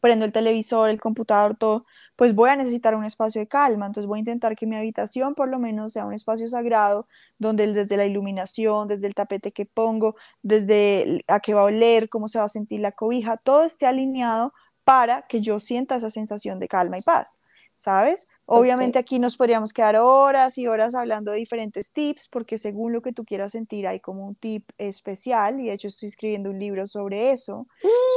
[0.01, 1.85] prendo el televisor, el computador, todo,
[2.17, 3.85] pues voy a necesitar un espacio de calma.
[3.85, 7.07] Entonces voy a intentar que mi habitación por lo menos sea un espacio sagrado,
[7.39, 12.09] donde desde la iluminación, desde el tapete que pongo, desde a qué va a oler,
[12.09, 16.09] cómo se va a sentir la cobija, todo esté alineado para que yo sienta esa
[16.09, 17.37] sensación de calma y paz.
[17.81, 18.27] ¿sabes?
[18.53, 23.01] Obviamente aquí nos podríamos quedar horas y horas hablando de diferentes tips, porque según lo
[23.01, 26.59] que tú quieras sentir hay como un tip especial, y de hecho estoy escribiendo un
[26.59, 27.67] libro sobre eso,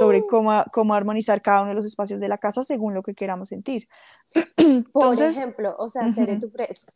[0.00, 0.26] sobre mm.
[0.28, 3.50] cómo, cómo armonizar cada uno de los espacios de la casa según lo que queramos
[3.50, 3.86] sentir.
[4.92, 6.50] Por ejemplo, o sea, seré tu,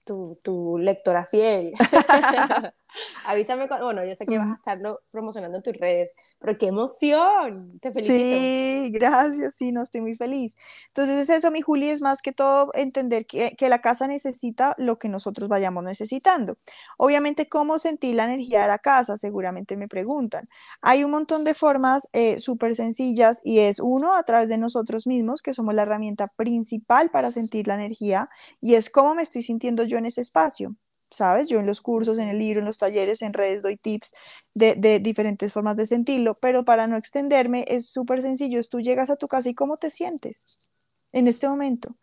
[0.05, 1.75] tu, tu lectora fiel.
[3.27, 6.67] Avísame cuando, bueno, yo sé que vas a estarlo promocionando en tus redes, pero qué
[6.67, 8.17] emoción, te felicito.
[8.17, 10.57] Sí, gracias, sí, no, estoy muy feliz.
[10.89, 14.99] Entonces es eso, mi Juli, es más que todo entender que, la casa necesita lo
[14.99, 16.57] que nosotros vayamos necesitando.
[16.97, 19.17] Obviamente, ¿cómo sentir la energía de la casa?
[19.17, 20.49] Seguramente me preguntan.
[20.83, 25.07] Hay un montón de formas eh, súper sencillas y es uno a través de nosotros
[25.07, 28.29] mismos, que somos la herramienta principal para sentir la energía,
[28.61, 30.75] y es cómo me estoy sintiendo yo en ese espacio.
[31.11, 31.49] ¿sabes?
[31.49, 34.13] Yo en los cursos, en el libro, en los talleres, en redes doy tips
[34.55, 39.11] de, diferentes formas de sentirlo, pero para no extenderme es súper sencillo, es tú llegas
[39.11, 40.71] a tu casa y cómo te sientes
[41.13, 41.95] en este momento.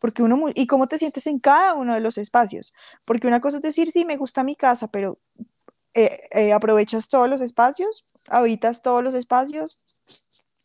[0.00, 2.72] Porque uno, y cómo te sientes en cada uno de los espacios.
[3.04, 5.18] Porque una cosa es decir, sí, me gusta mi casa, pero
[5.94, 9.80] eh, eh, aprovechas todos los espacios, habitas todos los espacios,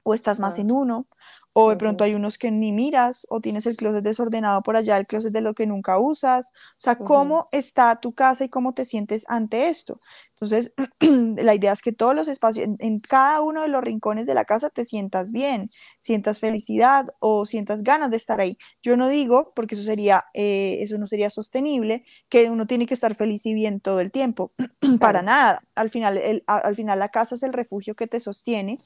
[0.04, 1.08] o estás más en uno,
[1.54, 4.98] o de pronto hay unos que ni miras, o tienes el closet desordenado por allá,
[4.98, 6.50] el closet de lo que nunca usas.
[6.50, 9.98] O sea, ¿cómo está tu casa y cómo te sientes ante esto?
[10.40, 10.74] Entonces,
[11.44, 14.46] la idea es que todos los espacios, en, cada uno de los rincones de la
[14.46, 18.58] casa te sientas bien, sientas felicidad o sientas ganas de estar ahí.
[18.82, 22.94] Yo no digo, porque eso sería, eh, eso no sería sostenible, que uno tiene que
[22.94, 24.52] estar feliz y bien todo el tiempo.
[25.00, 25.62] Para nada.
[25.76, 28.78] Al final, al final la casa es el refugio que te sostiene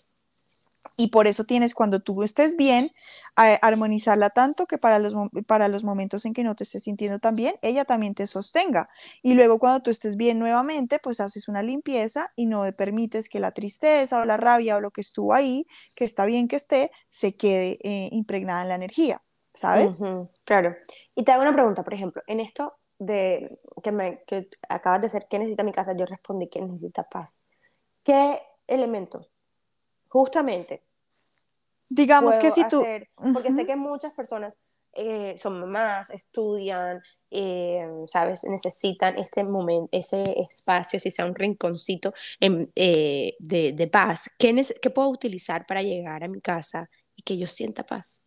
[0.96, 2.92] y por eso tienes, cuando tú estés bien,
[3.36, 5.14] armonizarla tanto que para los,
[5.48, 8.90] para los momentos en que no te estés sintiendo tan bien, ella también te sostenga.
[9.22, 13.40] Y luego cuando tú estés bien nuevamente, pues haces una limpieza y no permites que
[13.40, 15.66] la tristeza o la rabia o lo que estuvo ahí,
[15.96, 19.22] que está bien que esté, se quede eh, impregnada en la energía,
[19.56, 20.00] ¿sabes?
[20.46, 20.76] claro.
[21.16, 25.08] Y te hago una pregunta, por ejemplo, en esto de que, me, que acabas de
[25.08, 25.96] hacer, ¿qué necesita mi casa?
[25.98, 27.46] Yo respondí que necesita paz.
[28.04, 29.33] ¿Qué elementos
[30.14, 30.84] justamente.
[31.90, 32.86] Digamos que si tú...
[33.34, 34.60] porque sé que muchas personas
[34.94, 38.44] eh, son mamás, estudian, eh, ¿sabes?
[38.44, 44.30] Necesitan este momento, ese espacio, si sea un rinconcito eh, de, paz.
[44.38, 48.22] ¿Qué, ¿Qué, puedo utilizar para llegar a mi casa y que yo sienta paz?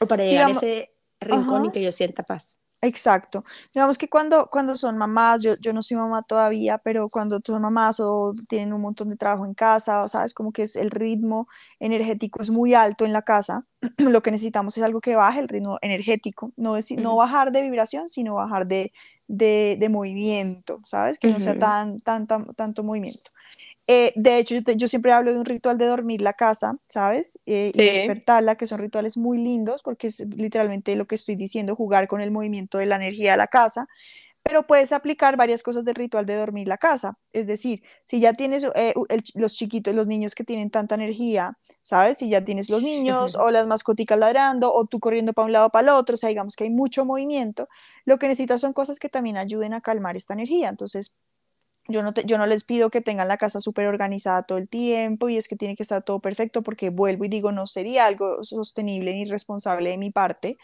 [0.00, 2.58] O para llegar a ese rincón y que yo sienta paz.
[2.82, 3.42] Exacto.
[3.72, 7.62] Digamos que cuando, cuando son mamás, yo, yo no soy mamá todavía, pero cuando son
[7.62, 10.34] mamás o tienen un montón de trabajo en casa, ¿sabes?
[10.34, 11.48] Como que es el ritmo
[11.80, 13.64] energético es muy alto en la casa,
[13.98, 17.62] lo que necesitamos es algo que baje el ritmo energético, no, decir, no bajar de
[17.62, 18.92] vibración, sino bajar de,
[19.26, 21.18] de, de movimiento, ¿sabes?
[21.18, 23.30] Que no sea tan, tan, tan, tanto movimiento.
[23.88, 27.38] Eh, de hecho, yo, siempre hablo de un ritual de dormir la casa, ¿sabes?
[27.46, 31.76] Eh, y despertarla, que son rituales muy lindos, porque es literalmente lo que estoy diciendo,
[31.76, 33.88] jugar con el movimiento de la energía de la casa.
[34.42, 37.18] Pero puedes aplicar varias cosas del ritual de dormir la casa.
[37.32, 38.94] Es decir, si ya tienes eh,
[39.34, 42.18] los chiquitos, los niños que tienen tanta energía, ¿sabes?
[42.18, 45.70] Si ya tienes los niños o las mascoticas ladrando o tú corriendo para un lado
[45.70, 47.68] para el otro, o sea, digamos que hay mucho movimiento,
[48.04, 50.68] lo que necesitas son cosas que también ayuden a calmar esta energía.
[50.68, 51.16] Entonces,
[51.88, 55.28] yo no, yo no les pido que tengan la casa súper organizada todo el tiempo
[55.28, 58.42] y es que tiene que estar todo perfecto porque vuelvo y digo, no sería algo
[58.42, 60.58] sostenible ni responsable de mi parte,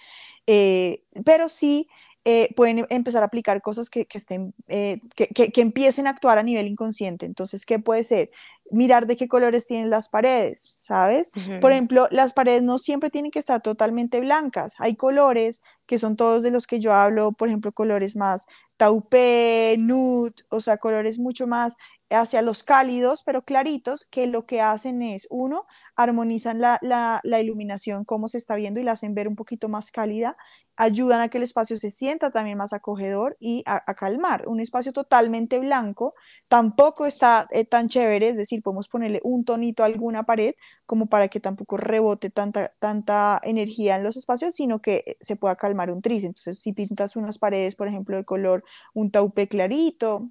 [0.47, 1.89] eh, pero sí
[2.25, 6.45] eh, pueden empezar a aplicar cosas que, estén, eh, que, que, empiecen a actuar a
[6.45, 7.27] nivel inconsciente.
[7.27, 8.31] Entonces, ¿qué puede ser?
[8.71, 11.33] Mirar de qué colores tienen las paredes, ¿sabes?
[11.61, 14.77] Por ejemplo, las paredes no siempre tienen que estar totalmente blancas.
[14.79, 18.47] Hay colores que son todos de los que yo hablo, por ejemplo, colores más
[18.79, 21.77] taupé, nude, o sea, colores mucho más
[22.11, 28.05] hacia los cálidos, pero claritos, que lo que hacen es, uno, armonizan la, la, iluminación,
[28.05, 30.37] cómo se está viendo y la hacen ver un poquito más cálida,
[30.77, 34.47] ayudan a que el espacio se sienta también más acogedor y a, calmar.
[34.47, 36.15] Un espacio totalmente blanco
[36.49, 40.55] tampoco está eh, tan chévere, es decir, podemos ponerle un tonito a alguna pared
[40.87, 45.57] como para que tampoco rebote tanta, tanta energía en los espacios, sino que se pueda
[45.57, 46.25] calmar un tris.
[46.25, 48.65] Entonces, si pintas unas paredes, por ejemplo, de color
[48.95, 50.31] un taupe clarito,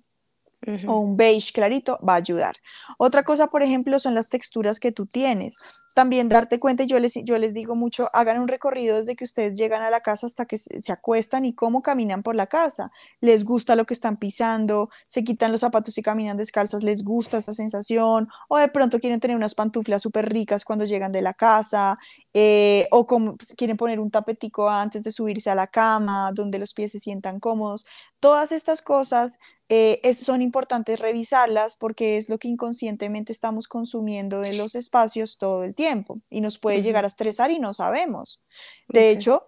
[0.87, 2.55] o un beige clarito va a ayudar.
[2.97, 5.55] Otra cosa, por ejemplo, son las texturas que tú tienes.
[5.95, 9.55] También darte cuenta, yo les, yo les digo mucho, hagan un recorrido desde que ustedes
[9.55, 12.91] llegan a la casa hasta que se, acuestan y cómo caminan por la casa.
[13.21, 17.39] Les gusta lo que están pisando, se quitan los zapatos y caminan descalzas, les gusta
[17.39, 21.33] esa sensación, o de pronto quieren tener unas pantuflas súper ricas cuando llegan de la
[21.33, 21.97] casa,
[22.33, 26.59] eh, o como, pues, quieren poner un tapetico antes de subirse a la cama, donde
[26.59, 27.85] los pies se sientan cómodos.
[28.19, 34.55] Todas estas cosas eh, son importantes revisarlas porque es lo que inconscientemente estamos consumiendo de
[34.57, 38.41] los espacios todo el tiempo y nos puede llegar a estresar y no sabemos.
[38.87, 39.45] De hecho,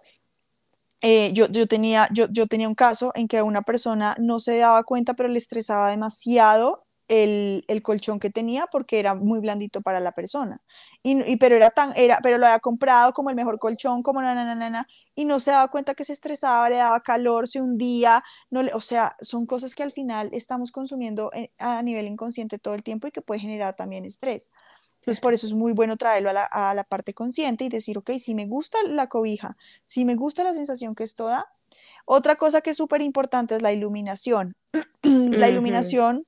[1.00, 4.56] eh, yo, yo, tenía, yo, yo tenía un caso en que una persona no se
[4.56, 9.82] daba cuenta, pero le estresaba demasiado el, el, colchón que tenía porque era muy blandito
[9.82, 10.60] para la persona.
[11.02, 14.34] Y, pero era tan, era, pero lo había comprado como el mejor colchón, como na,
[14.34, 17.60] na, na, na, y no se daba cuenta que se estresaba, le daba calor, se
[17.60, 22.58] hundía, no le, o sea, son cosas que al final estamos consumiendo a nivel inconsciente
[22.58, 24.50] todo el tiempo y que puede generar también estrés.
[25.00, 27.98] Entonces, por eso es muy bueno traerlo a la, a la parte consciente y decir,
[27.98, 31.46] ok, si me gusta la cobija, si me gusta la sensación que esto da.
[32.06, 34.56] Otra cosa que es súper importante es la iluminación.
[35.02, 36.26] la iluminación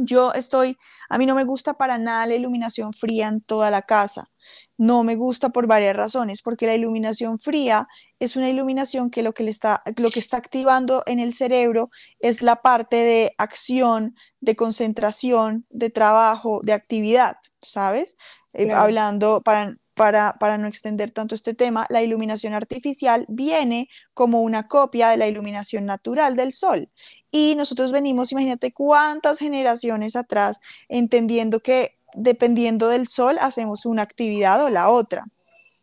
[0.00, 0.76] yo estoy,
[1.08, 4.30] a mí no me gusta para nada la iluminación fría en toda la casa.
[4.76, 7.86] No me gusta por varias razones, porque la iluminación fría
[8.18, 11.90] es una iluminación que lo que, le está, lo que está activando en el cerebro
[12.20, 18.16] es la parte de acción, de concentración, de trabajo, de actividad, ¿sabes?
[18.54, 24.68] Eh, hablando para, para, no extender tanto este tema, la iluminación artificial viene como una
[24.68, 26.88] copia de la iluminación natural del sol.
[27.32, 34.64] Y nosotros venimos, imagínate cuántas generaciones atrás, entendiendo que dependiendo del sol hacemos una actividad
[34.64, 35.26] o la otra.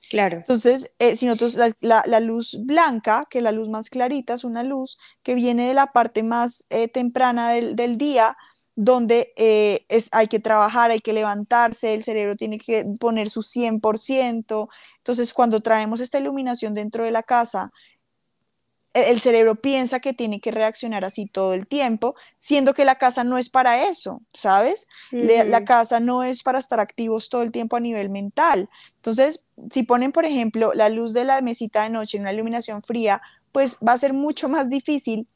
[0.10, 0.38] Claro.
[0.38, 4.63] Entonces, eh, si nosotros, la, luz blanca, que es la luz más clarita, es una
[4.63, 8.38] luz que viene de la parte más eh, temprana del, del día,
[8.75, 13.41] donde eh, es, hay que trabajar, hay que levantarse, el cerebro tiene que poner su
[13.41, 14.69] 100%.
[14.97, 17.71] Entonces, cuando traemos esta iluminación dentro de la casa,
[18.95, 23.25] el cerebro piensa que tiene que reaccionar así todo el tiempo, siendo que la casa
[23.25, 24.88] no es para eso, ¿sabes?
[25.11, 28.69] La casa no es para estar activos todo el tiempo a nivel mental.
[28.95, 32.83] Entonces, si ponen, por ejemplo, la luz de la mesita de noche en una iluminación
[32.83, 35.27] fría, pues va a ser mucho más difícil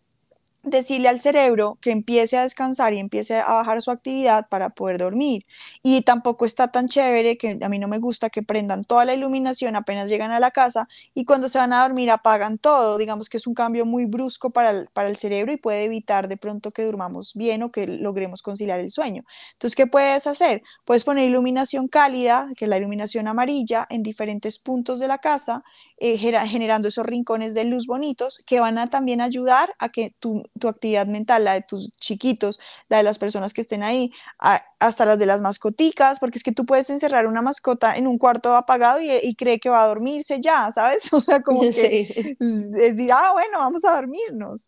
[0.63, 4.97] decirle al cerebro que empiece a descansar y empiece a bajar su actividad para poder
[4.97, 5.45] dormir.
[5.83, 9.13] Y tampoco está tan chévere que a mí no me gusta que prendan toda la
[9.13, 12.97] iluminación apenas llegan a la casa y cuando se van a dormir apagan todo.
[12.97, 16.27] Digamos que es un cambio muy brusco para el, para el cerebro y puede evitar
[16.27, 19.23] de pronto que durmamos bien o que logremos conciliar el sueño.
[19.53, 20.63] Entonces, ¿qué puedes hacer?
[20.85, 25.63] Puedes poner iluminación cálida, que es la iluminación amarilla, en diferentes puntos de la casa,
[25.97, 30.43] eh, generando esos rincones de luz bonitos que van a también ayudar a que tu
[30.59, 35.05] tu actividad mental, la de tus chiquitos, la de las personas que estén ahí, hasta
[35.05, 38.55] las de las mascoticas, porque es que tú puedes encerrar una mascota en un cuarto
[38.55, 41.09] apagado y, cree que va a dormirse ya, ¿sabes?
[41.13, 44.67] O sea, como que es, decir, ah, bueno, vamos a dormirnos.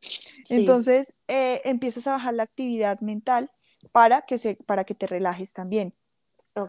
[0.49, 3.51] Entonces, eh, empiezas a bajar la actividad mental
[3.91, 5.93] para que, se, para que te relajes también.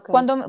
[0.07, 0.47] Cuando,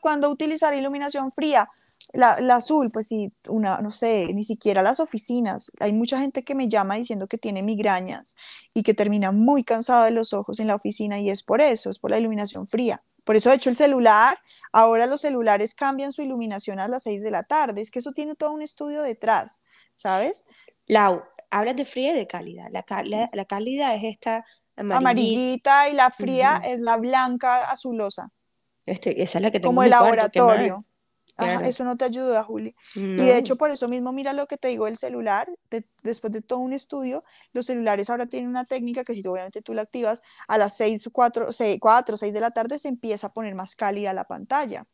[0.00, 1.68] cuando utilizar iluminación fría,
[2.12, 5.72] la, azul, pues sí, una, no sé, ni siquiera las oficinas.
[5.80, 8.36] Hay mucha gente que me llama diciendo que tiene migrañas
[8.74, 11.90] y que termina muy cansado de los ojos en la oficina y es por eso,
[11.90, 13.02] es por la iluminación fría.
[13.24, 14.38] Por eso, de hecho, el celular,
[14.70, 17.80] ahora los celulares cambian su iluminación a las 6 de la tarde.
[17.80, 19.62] Es que eso tiene todo un estudio detrás,
[19.96, 20.46] ¿sabes?
[20.86, 22.68] Lau, hablas de fría y de cálida.
[22.70, 22.84] La,
[23.32, 24.44] la, cálida es esta
[24.76, 28.30] amarillita, y la fría es la blanca azulosa.
[28.86, 30.84] Este, esa es la que tengo Como el laboratorio
[31.64, 32.74] eso no te ayuda, Juli.
[32.94, 35.48] Y de hecho, por eso mismo, mira lo que te digo, el celular,
[36.02, 39.74] después de todo un estudio, los celulares ahora tienen una técnica que si obviamente tú
[39.74, 43.32] la activas, a las 6, 4, 6, 4, 6 de la tarde se empieza a
[43.32, 44.86] poner más cálida la pantalla.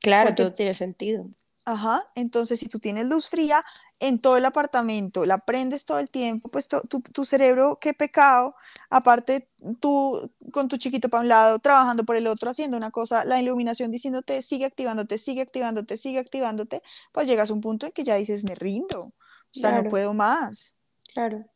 [0.00, 1.28] Claro, todo tiene sentido.
[1.66, 3.62] Ajá, entonces si tú tienes luz fría
[3.98, 8.54] en todo el apartamento, la prendes todo el tiempo, pues tu, tu, cerebro, qué pecado,
[8.90, 9.48] aparte
[9.80, 13.40] tú con tu chiquito para un lado, trabajando por el otro, haciendo una cosa, la
[13.40, 18.04] iluminación diciéndote, sigue activándote, sigue activándote, sigue activándote, pues llegas a un punto en que
[18.04, 19.14] ya dices, me rindo, o
[19.50, 20.76] sea, no puedo más.
[21.14, 21.46] Claro.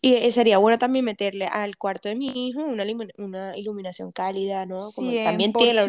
[0.00, 2.84] Y eh, sería bueno también meterle al cuarto de mi hijo una,
[3.18, 4.78] una iluminación cálida, ¿no?
[4.94, 5.82] Como también tiene la,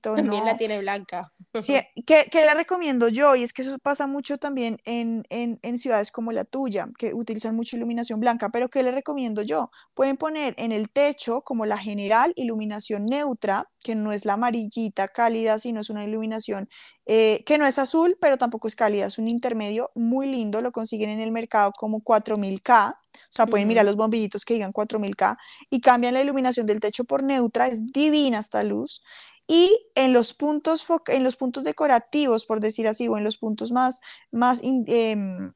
[0.00, 1.32] también la tiene blanca.
[1.54, 1.74] Sí,
[2.06, 3.34] ¿qué, le recomiendo yo?
[3.36, 7.56] Y es que eso pasa mucho también en, en, ciudades como la tuya, que utilizan
[7.56, 9.70] mucha iluminación blanca, pero ¿qué le recomiendo yo?
[9.94, 15.08] Pueden poner en el techo como la general iluminación neutra, que no es la amarillita
[15.08, 16.68] cálida, sino es una iluminación
[17.06, 20.70] eh, que no es azul, pero tampoco es cálida, es un intermedio muy lindo, lo
[20.70, 25.36] consiguen en el mercado como 4000K, o sea, pueden mirar los bombillitos que digan 4000K
[25.70, 29.02] y cambian la iluminación del techo por neutra, es divina esta luz.
[29.46, 33.72] Y en los puntos, en los puntos decorativos, por decir así, o en los puntos
[33.72, 35.52] más, más em,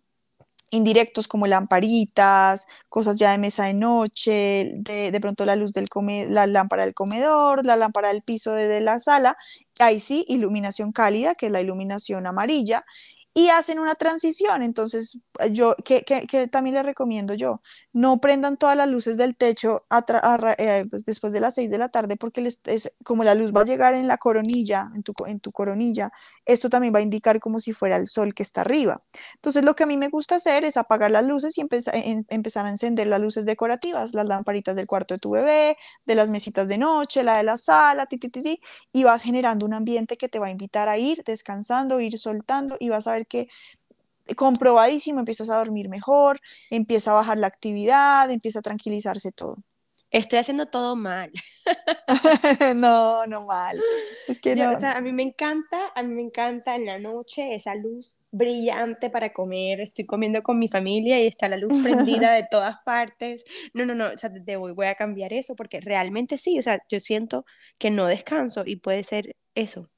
[0.71, 5.89] indirectos como lamparitas, cosas ya de mesa de noche, de, de pronto la luz del
[5.89, 9.37] come, la lámpara del comedor, la lámpara del piso de, la sala,
[9.79, 12.85] ahí sí, iluminación cálida, que es la iluminación amarilla,
[13.35, 14.63] y hacen una transición.
[14.63, 15.19] Entonces,
[15.51, 16.03] yo, que,
[16.51, 17.61] también les recomiendo yo,
[17.93, 19.85] no prendan todas las luces del techo
[20.59, 23.53] eh, pues, después de las 6 de la tarde, porque les, es, como la luz
[23.53, 26.13] va a llegar en la coronilla, en tu, en tu coronilla,
[26.45, 29.03] esto también va a indicar como si fuera el sol que está arriba.
[29.35, 32.71] Entonces, lo que a mí me gusta hacer es apagar las luces y empezar, a
[32.71, 36.79] encender las luces decorativas, las lamparitas del cuarto de tu bebé, de las mesitas de
[36.79, 38.07] noche, la de la sala,
[38.93, 42.77] y vas generando un ambiente que te va a invitar a ir descansando, ir soltando
[42.79, 43.49] y vas a ver que
[44.37, 49.57] comprobadísimo, empiezas a dormir mejor, empieza a bajar la actividad, empieza a tranquilizarse todo.
[50.11, 51.33] Estoy haciendo todo mal.
[52.77, 53.81] no, no mal.
[54.29, 58.17] Es que a mí me encanta, a mí me encanta en la noche esa luz
[58.31, 59.81] brillante para comer.
[59.81, 63.45] Estoy comiendo con mi familia y está la luz prendida de todas partes.
[63.73, 67.01] No, no, no, o sea, voy a cambiar eso porque realmente sí, o sea, yo
[67.01, 67.45] siento
[67.79, 69.91] que no descanso y puede ser eso,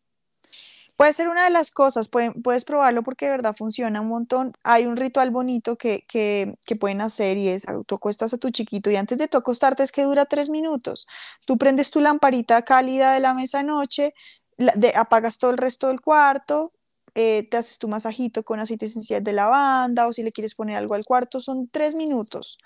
[0.96, 4.54] Puede ser una de las cosas, puedes probarlo porque de verdad funciona un montón.
[4.62, 8.50] Hay un ritual bonito que, que, que, pueden hacer y es, tú acuestas a tu
[8.50, 11.06] chiquito y antes de tú acostarte es que dura tres minutos.
[11.44, 14.14] Tú prendes tu lamparita cálida de la mesa noche,
[14.56, 16.72] de, apagas todo el resto del cuarto,
[17.14, 20.76] eh, te haces tu masajito con aceite esencial de lavanda o si le quieres poner
[20.76, 22.58] algo al cuarto, son tres minutos.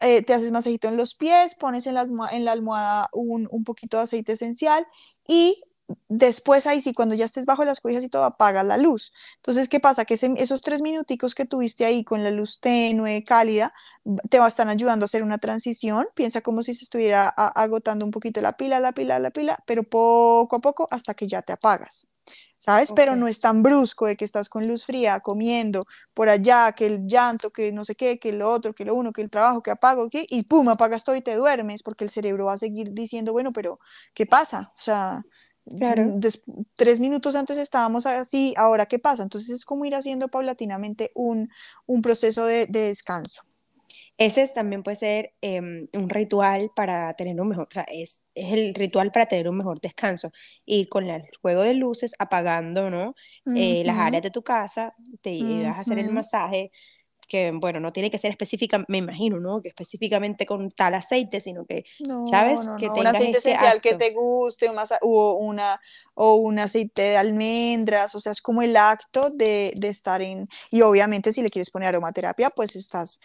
[0.00, 3.64] Eh, te haces masajito en los pies, pones en la, en la almohada un, un
[3.64, 4.86] poquito de aceite esencial
[5.28, 5.60] y
[6.08, 9.12] después ahí sí, cuando ya estés bajo las cobijas y todo, apagas la luz.
[9.36, 10.04] Entonces, ¿qué pasa?
[10.04, 13.74] Que esos tres minuticos que tuviste ahí con la luz tenue, cálida,
[14.30, 16.08] te va a estar ayudando a hacer una transición.
[16.14, 19.82] Piensa como si se estuviera agotando un poquito la pila, la pila, la pila, pero
[19.84, 22.12] poco a poco hasta que ya te apagas.
[22.62, 22.92] ¿sabes?
[22.94, 25.82] Pero no es tan brusco de que estás con luz fría, comiendo
[26.14, 29.12] por allá, que el llanto, que no sé qué, que lo otro, que lo uno,
[29.12, 32.10] que el trabajo, que apago, que, y pum, apagas todo y te duermes, porque el
[32.10, 33.80] cerebro va a seguir diciendo, bueno, pero
[34.14, 34.70] ¿qué pasa?
[34.76, 35.24] O sea,
[35.64, 36.18] Claro.
[36.74, 39.22] tres minutos antes estábamos así, ahora qué pasa.
[39.22, 41.50] Entonces es como ir haciendo paulatinamente un,
[41.86, 43.42] un proceso de, de, descanso.
[44.18, 48.52] Ese también puede ser em, un ritual para tener un mejor, o sea, es, es,
[48.52, 50.30] el ritual para tener un mejor descanso.
[50.64, 53.14] Y con el juego de luces, apagando, ¿no?
[53.56, 56.70] Eh, las áreas de tu casa, te vas a hacer el masaje,
[57.32, 59.62] que, bueno, no tiene que ser específica, me imagino, ¿no?
[59.62, 61.86] Que específicamente con tal aceite, sino que,
[62.30, 62.60] ¿sabes?
[62.78, 64.70] que un aceite esencial que te guste,
[65.00, 65.80] o, una,
[66.12, 70.46] o un aceite de almendras, o sea, es como el acto de, de estar en,
[70.70, 73.22] y obviamente si le quieres poner aromaterapia, pues estás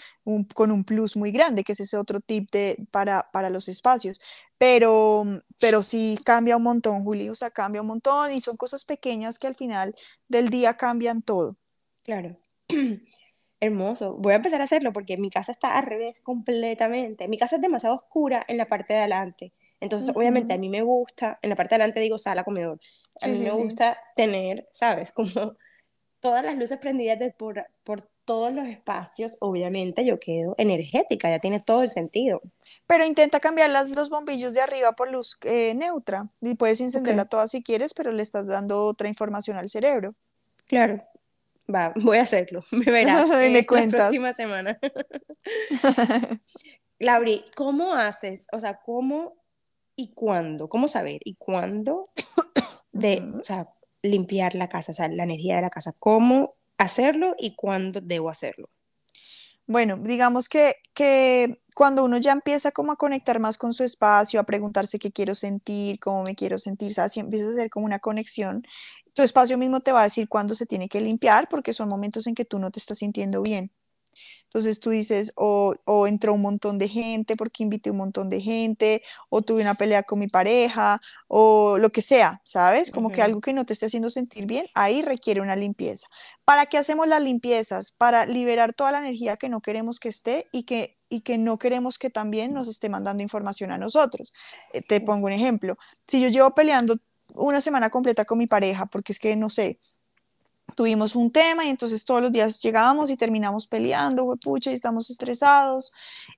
[0.54, 4.22] con un plus muy grande, que es ese otro tip de, para, para los espacios,
[4.58, 5.26] pero,
[5.60, 9.38] pero sí cambia un montón, Juli, o sea, cambia un montón y son cosas pequeñas
[9.38, 9.94] que al final
[10.30, 11.58] del día cambian todo.
[12.04, 12.38] Claro.
[13.60, 14.14] Hermoso.
[14.16, 17.28] Voy a empezar a hacerlo porque mi casa está al revés completamente.
[17.28, 19.54] Mi casa es demasiado oscura en la parte de adelante.
[19.80, 22.80] Entonces, obviamente, a mí me gusta, en la parte de adelante digo sala, comedor.
[23.22, 25.12] A mí me gusta tener, ¿sabes?
[25.12, 25.56] Como
[26.20, 29.38] todas las luces prendidas por, por todos los espacios.
[29.40, 32.42] Obviamente, yo quedo energética, ya tiene todo el sentido.
[32.86, 36.30] Pero intenta cambiar las, los bombillos de arriba por luz eh, neutra.
[36.42, 40.14] Y puedes encenderla toda si quieres, pero le estás dando otra información al cerebro.
[40.66, 41.04] Claro,
[41.74, 42.64] Va, voy a hacerlo.
[42.72, 43.28] Me verás.
[43.52, 44.00] me cuentas.
[44.00, 44.80] La próxima semana.
[47.00, 48.48] Lauri, ¿cómo haces?
[48.52, 49.36] O sea, ¿cómo
[49.96, 50.70] y cuándo?
[50.70, 51.20] ¿Cómo saber?
[51.24, 52.10] ¿Y cuándo
[52.92, 53.70] de, o sea,
[54.02, 55.94] limpiar la casa, o sea, la energía de la casa?
[56.00, 58.70] ¿Cómo hacerlo y cuándo debo hacerlo?
[59.68, 64.40] Bueno, digamos que, que cuando uno ya empieza como a conectar más con su espacio,
[64.40, 67.12] a preguntarse qué quiero sentir, cómo me quiero sentir, ¿sabes?
[67.12, 68.66] Si empieza a hacer como una conexión,
[69.18, 72.28] tu espacio mismo te va a decir cuándo se tiene que limpiar porque son momentos
[72.28, 73.72] en que tú no te estás sintiendo bien.
[74.44, 75.74] Entonces tú dices, o,
[76.08, 80.04] entró un montón de gente porque invité un montón de gente, o tuve una pelea
[80.04, 82.92] con mi pareja, o lo que sea, ¿sabes?
[82.92, 86.08] Como que algo que no te esté haciendo sentir bien, ahí requiere una limpieza.
[86.46, 87.92] ¿Para qué hacemos las limpiezas?
[87.92, 91.58] Para liberar toda la energía que no queremos que esté y que y que no
[91.58, 94.34] queremos que también nos esté mandando información a nosotros.
[94.74, 95.78] Eh, te pongo un ejemplo.
[96.08, 96.98] Si yo llevo peleando
[97.36, 99.80] una semana completa con mi pareja, porque es que, no sé,
[100.76, 105.10] tuvimos un tema y entonces todos los días llegábamos y terminamos peleando, pucha, y estamos
[105.10, 105.92] estresados,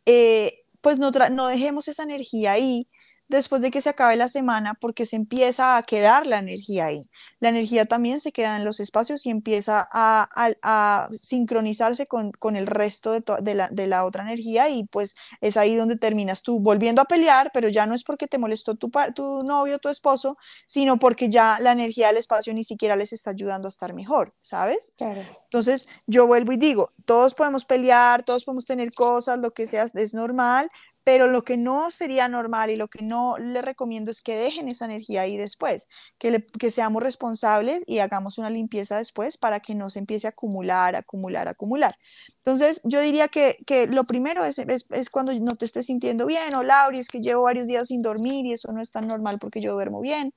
[0.05, 2.87] eh, pues no, no dejemos esa energía ahí
[3.29, 7.09] después de que se acabe la semana porque se empieza a quedar la energía ahí.
[7.39, 13.11] La energía también se queda en los espacios y empieza a, sincronizarse con, el resto
[13.11, 17.69] de, la, otra energía y pues es ahí donde terminas tú volviendo a pelear, pero
[17.69, 21.71] ya no es porque te molestó tu, tu novio, tu esposo, sino porque ya la
[21.71, 24.95] energía del espacio ni siquiera les está ayudando a estar mejor, ¿sabes?
[25.43, 29.83] Entonces yo vuelvo y digo, todos podemos pelear, todos podemos tener cosas, lo que sea,
[29.83, 30.69] es normal,
[31.09, 34.67] pero lo que no sería normal y lo que no le recomiendo es que dejen
[34.67, 35.89] esa energía ahí después,
[36.19, 40.29] que, que seamos responsables y hagamos una limpieza después para que no se empiece a
[40.29, 41.97] acumular, acumular, acumular.
[42.37, 46.55] Entonces, yo diría que, que lo primero es, es, cuando no te estés sintiendo bien,
[46.55, 49.39] o Lauri, es que llevo varios días sin dormir y eso no es tan normal
[49.39, 50.35] porque yo duermo bien,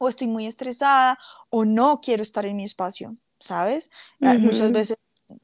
[0.00, 1.16] o estoy muy estresada,
[1.48, 3.92] o no quiero estar en mi espacio, ¿sabes?
[4.18, 4.96] Muchas veces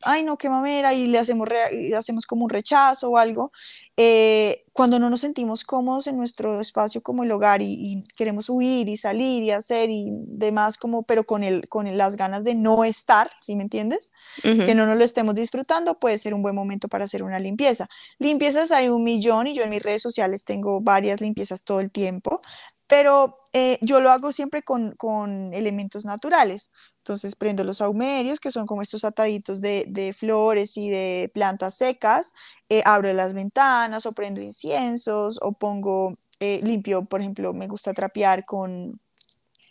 [0.03, 3.53] ay no, qué mamera, y le hacemos, y hacemos como un rechazo o algo,
[3.97, 8.89] eh, cuando no nos sentimos cómodos en nuestro espacio como el hogar y, queremos huir
[8.89, 12.85] y salir y hacer y demás, como, pero con, el, con las ganas de no
[12.85, 14.13] estar, ¿sí me entiendes?
[14.43, 17.89] Que no nos lo estemos disfrutando, puede ser un buen momento para hacer una limpieza.
[18.19, 21.91] Limpiezas hay un millón y yo en mis redes sociales tengo varias limpiezas todo el
[21.91, 22.41] tiempo,
[22.87, 26.71] pero eh, yo lo hago siempre con, con, elementos naturales.
[27.03, 31.75] Entonces prendo los saumerios, que son como estos ataditos de, de flores y de plantas
[31.75, 32.33] secas,
[32.69, 37.93] eh, abro las ventanas o prendo inciensos o pongo, eh, limpio, por ejemplo, me gusta
[37.93, 38.93] trapear con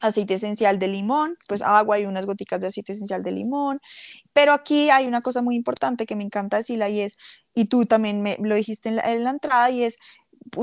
[0.01, 3.79] aceite esencial de limón, pues agua y unas goticas de aceite esencial de limón.
[4.33, 7.17] Pero aquí hay una cosa muy importante que me encanta decirla y es,
[7.55, 9.97] y tú también me lo dijiste en la entrada, y es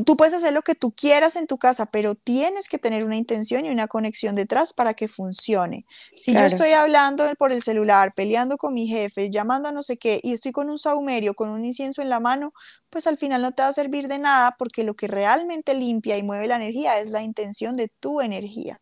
[0.04, 3.16] tú puedes hacer lo que tú quieras en tu casa, pero tienes que tener una
[3.16, 5.86] intención y una conexión detrás para que funcione.
[6.16, 9.96] Si yo estoy hablando por el celular, peleando con mi jefe, llamando a no sé
[9.96, 12.52] qué, y estoy con un saumerio, con un incienso en la mano,
[12.90, 16.18] pues al final no te va a servir de nada porque lo que realmente limpia
[16.18, 18.80] y mueve la energía es la intención de tu energía.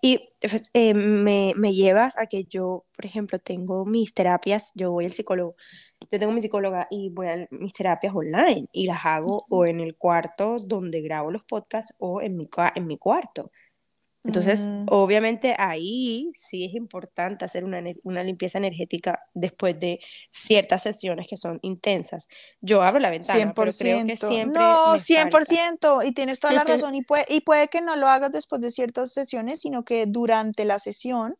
[0.00, 4.92] Y pues, eh, me, me llevas a que yo, por ejemplo, tengo mis terapias, yo
[4.92, 5.56] voy al psicólogo
[6.12, 9.80] yo tengo mi psicóloga y voy a mis terapias online y las hago o en
[9.80, 13.50] el cuarto donde grabo los podcasts o en mi, en mi cuarto.
[14.28, 14.86] Entonces, Mm.
[14.90, 19.98] obviamente ahí sí es importante hacer una, una limpieza energética después de
[20.30, 22.28] ciertas sesiones que son intensas.
[22.60, 24.28] Yo abro la ventana, pero creo que 100%.
[24.28, 25.88] siempre No, me 100%.
[25.96, 26.06] falta.
[26.06, 26.94] Y tienes toda la Entonces- razón.
[26.94, 30.64] Y puede, y puede que no lo hagas después de ciertas sesiones, sino que durante
[30.64, 31.34] la sesión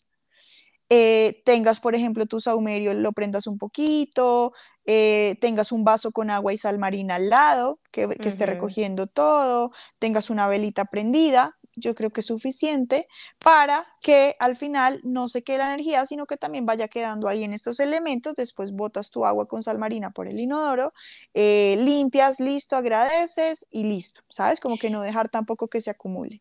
[0.91, 4.55] eh, tengas, por ejemplo, tu saumerio, lo prendas un poquito,
[4.87, 8.55] eh, tengas un vaso con agua y sal marina al lado, que, que esté Ujú.
[8.55, 11.58] recogiendo todo, tengas una velita prendida.
[11.79, 13.09] Yo creo que es suficiente
[13.43, 17.45] para que al final no se quede la energía, sino que también vaya quedando ahí
[17.45, 18.35] en estos elementos.
[18.35, 20.93] Después botas tu agua con sal marina por el inodoro,
[21.35, 24.23] eh, limpias, listo, agradeces y listo.
[24.29, 24.61] ¿Sabes?
[24.61, 26.41] Como que no dejar tampoco que se acumule.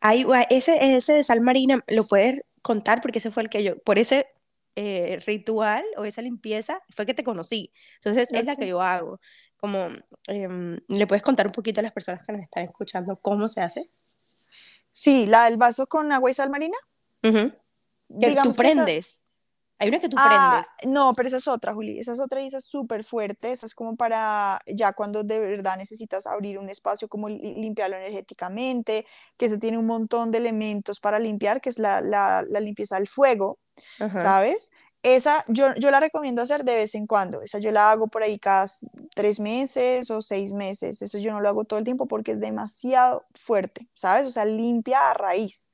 [0.00, 3.00] Ahí, ese, ese de sal marina, ¿lo puedes contar?
[3.00, 4.26] Porque ese fue el que yo, por ese
[4.76, 7.72] eh, ritual o esa limpieza, fue que te conocí.
[7.96, 9.20] Entonces, es la que yo hago.
[9.56, 9.88] Como,
[10.26, 13.60] em, ¿le puedes contar un poquito a las personas que nos están escuchando cómo se
[13.60, 13.90] hace?
[14.92, 16.76] Sí, la del vaso con agua y sal marina.
[17.22, 17.52] Ujú.
[18.20, 19.24] Que Digamos tú que esa- prendes.
[19.78, 20.94] Hay una que tú Ah, prendes.
[20.94, 21.98] no, pero esa es otra, Juli.
[21.98, 23.50] Esa es otra y esa es súper fuerte.
[23.50, 27.96] Esa es como para ya cuando de verdad necesitas abrir un espacio, como li- limpiarlo
[27.96, 29.06] energéticamente,
[29.38, 32.96] que se tiene un montón de elementos para limpiar, que es la, la, la limpieza
[32.96, 33.58] del fuego,
[33.98, 34.20] Ajá.
[34.20, 34.70] ¿sabes?
[35.02, 37.40] Esa yo, yo la recomiendo hacer de vez en cuando.
[37.40, 38.66] Esa yo la hago por ahí cada
[39.14, 41.00] tres meses o seis meses.
[41.00, 44.26] Eso yo no lo hago todo el tiempo porque es demasiado fuerte, ¿sabes?
[44.26, 45.68] O sea, limpia a raíz.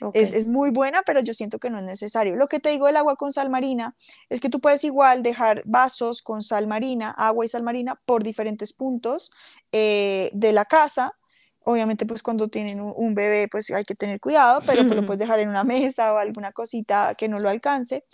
[0.00, 0.16] Ok.
[0.16, 2.36] Es, es muy buena, pero yo siento que no es necesario.
[2.36, 3.96] Lo que te digo del agua con sal marina
[4.30, 8.22] es que tú puedes igual dejar vasos con sal marina, agua y sal marina por
[8.22, 9.30] diferentes puntos
[9.72, 11.12] eh, de la casa.
[11.64, 15.04] Obviamente, pues cuando tienen un, un bebé, pues hay que tener cuidado, pero pues lo
[15.04, 18.04] puedes dejar en una mesa o alguna cosita que no lo alcance,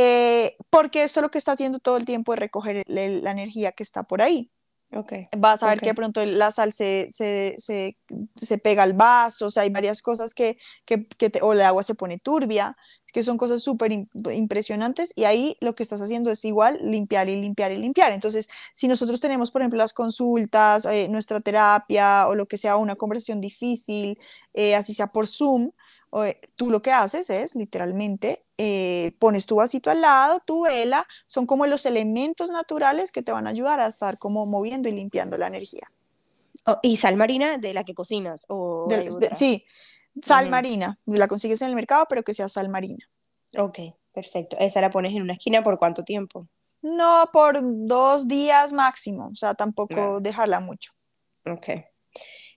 [0.00, 3.72] eh, porque esto lo que está haciendo todo el tiempo es recoger el- la energía
[3.72, 4.50] que está por ahí
[4.92, 5.12] Ok.
[5.36, 5.82] vas a ver Ok.
[5.82, 7.98] que de pronto la sal se, se, se,
[8.36, 11.60] se pega al vaso, o sea, hay varias cosas que, que, que te- o el
[11.60, 12.74] agua se pone turbia,
[13.12, 17.28] que son cosas súper im- impresionantes y ahí lo que estás haciendo es igual limpiar
[17.28, 18.12] y limpiar y limpiar.
[18.12, 22.76] Entonces, si nosotros tenemos, por ejemplo, las consultas, eh, nuestra terapia o lo que sea,
[22.76, 24.18] una conversación difícil,
[24.54, 25.72] eh, así sea por Zoom,
[26.24, 31.06] eh, tú lo que haces es literalmente eh, pones tu vasito al lado, tu vela,
[31.26, 34.92] son como los elementos naturales que te van a ayudar a estar como moviendo y
[34.92, 35.90] limpiando la energía.
[36.66, 38.44] Oh, ¿y sal marina de la que cocinas?
[38.48, 38.86] ¿O
[39.20, 39.64] de- sí,
[40.22, 43.08] sal marina, la consigues en el mercado, pero que sea sal marina.
[43.56, 43.78] Ok,
[44.12, 44.56] perfecto.
[44.58, 46.46] Esa la pones en una esquina por cuánto tiempo?
[46.82, 50.92] No por dos días máximo, o sea, tampoco dejarla mucho.
[51.46, 51.68] Ok.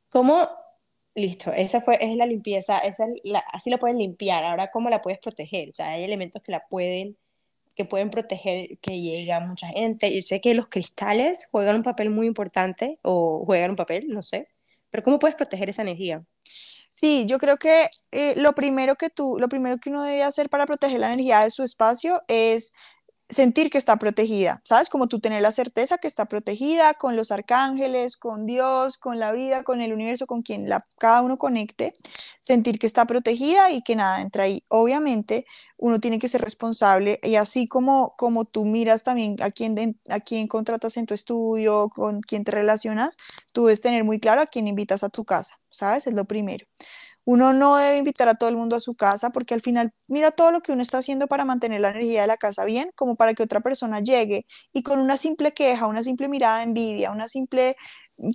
[0.09, 0.49] ¿Cómo?
[1.13, 3.05] Listo, esa fue, es la limpieza, esa
[3.51, 4.45] así la pueden limpiar.
[4.45, 5.69] Ahora, ¿cómo la puedes proteger?
[5.69, 7.17] O sea, hay elementos que la pueden,
[7.75, 10.13] que pueden proteger que llegue a mucha gente.
[10.15, 14.21] Yo sé que los cristales juegan un papel muy importante, o juegan un papel, no
[14.21, 14.47] sé.
[14.89, 16.23] Pero ¿cómo puedes proteger esa energía?
[16.89, 20.49] Sí, yo creo que eh, lo primero que tú, lo primero que uno debe hacer
[20.49, 22.73] para proteger la energía de su espacio es
[23.31, 24.89] sentir que está protegida, ¿sabes?
[24.89, 29.31] Como tú tener la certeza que está protegida con los arcángeles, con Dios, con la
[29.31, 30.67] vida, con el universo, con quien
[30.99, 31.93] cada uno conecte,
[32.41, 34.63] sentir que está protegida y que nada entra ahí.
[34.67, 35.45] Obviamente,
[35.77, 40.19] uno tiene que ser responsable y así como, como tú miras también a quién, a
[40.19, 43.17] quién contratas en tu estudio, con quién te relacionas,
[43.53, 46.05] tú debes tener muy claro a quién invitas a tu casa, ¿sabes?
[46.05, 46.65] Es lo primero.
[47.25, 50.31] Uno no debe invitar a todo el mundo a su casa porque al final mira
[50.31, 53.15] todo lo que uno está haciendo para mantener la energía de la casa bien, como
[53.15, 57.11] para que otra persona llegue y con una simple queja, una simple mirada de envidia,
[57.11, 57.75] una simple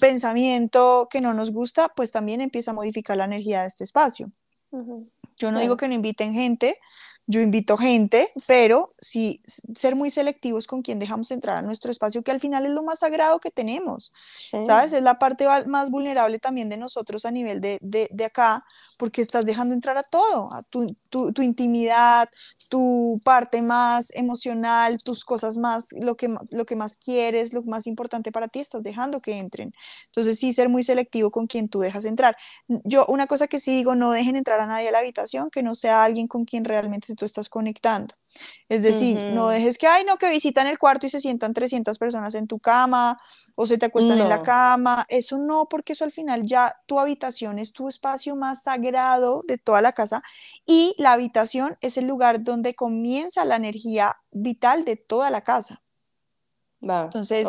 [0.00, 4.30] pensamiento que no nos gusta, pues también empieza a modificar la energía de este espacio.
[5.38, 6.78] Yo no digo que no inviten gente,
[7.26, 9.42] yo invito gente, pero sí
[9.74, 12.82] ser muy selectivos con quien dejamos entrar a nuestro espacio, que al final es lo
[12.82, 14.12] más sagrado que tenemos.
[14.36, 14.58] Sí.
[14.64, 14.92] ¿Sabes?
[14.92, 18.64] Es la parte más vulnerable también de nosotros a nivel de, de, de acá,
[18.96, 22.28] porque estás dejando entrar a todo, a tu, tu, tu intimidad,
[22.68, 27.86] tu parte más emocional, tus cosas más, lo que, lo que más quieres, lo más
[27.86, 29.74] importante para ti, estás dejando que entren.
[30.06, 32.36] Entonces, sí, ser muy selectivo con quien tú dejas entrar.
[32.84, 35.62] Yo, una cosa que sí digo, no dejen entrar a nadie a la habitación que
[35.62, 38.14] no sea alguien con quien realmente tú estás conectando.
[38.68, 41.98] Es decir, no dejes que, ay, no, que visitan el cuarto y se sientan 300
[41.98, 43.18] personas en tu cama
[43.54, 45.06] o se te acuestan en la cama.
[45.08, 49.58] Eso no, porque eso al final ya tu habitación es tu espacio más sagrado de
[49.58, 50.22] toda la casa
[50.66, 55.82] y la habitación es el lugar donde comienza la energía vital de toda la casa.
[57.04, 57.48] Entonces.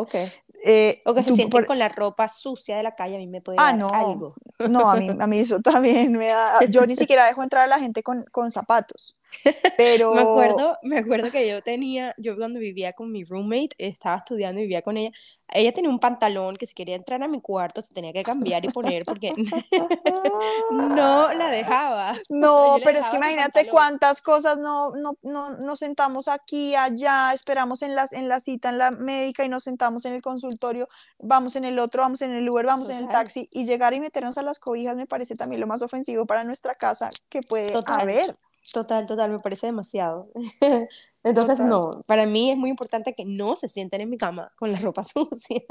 [0.64, 3.28] Eh, O que se sienten por- con la ropa sucia de la calle, a mí
[3.28, 3.88] me puede Ah, dar no.
[3.93, 4.36] algo.
[4.70, 6.60] No, a mí, a mí eso también me da.
[6.70, 9.16] Yo ni siquiera dejo entrar a la gente con, con zapatos.
[9.78, 10.14] Pero.
[10.16, 14.60] Me acuerdo, me acuerdo que yo tenía, yo cuando vivía con mi roommate, estaba estudiando
[14.60, 15.12] y vivía con ella,
[15.53, 18.65] ella tenía un pantalón que si quería entrar a mi cuarto se tenía que cambiar
[18.65, 19.31] y poner porque
[20.71, 22.13] no la dejaba.
[22.29, 27.81] No, pero es que imagínate cuántas cosas no, no, no, nos sentamos aquí, allá, esperamos
[27.81, 30.87] en, las, en la cita en la médica y nos sentamos en el consultorio,
[31.19, 33.99] vamos en el otro, vamos en el Uber, vamos en el taxi y llegar y
[33.99, 37.73] meternos a las cobijas me parece también lo más ofensivo para nuestra casa que puede
[37.85, 38.35] haber.
[38.74, 40.30] Total, total, me parece demasiado.
[41.24, 44.72] Entonces, no, para mí es muy importante que no se sienten en mi cama con
[44.72, 45.61] la ropa sucia.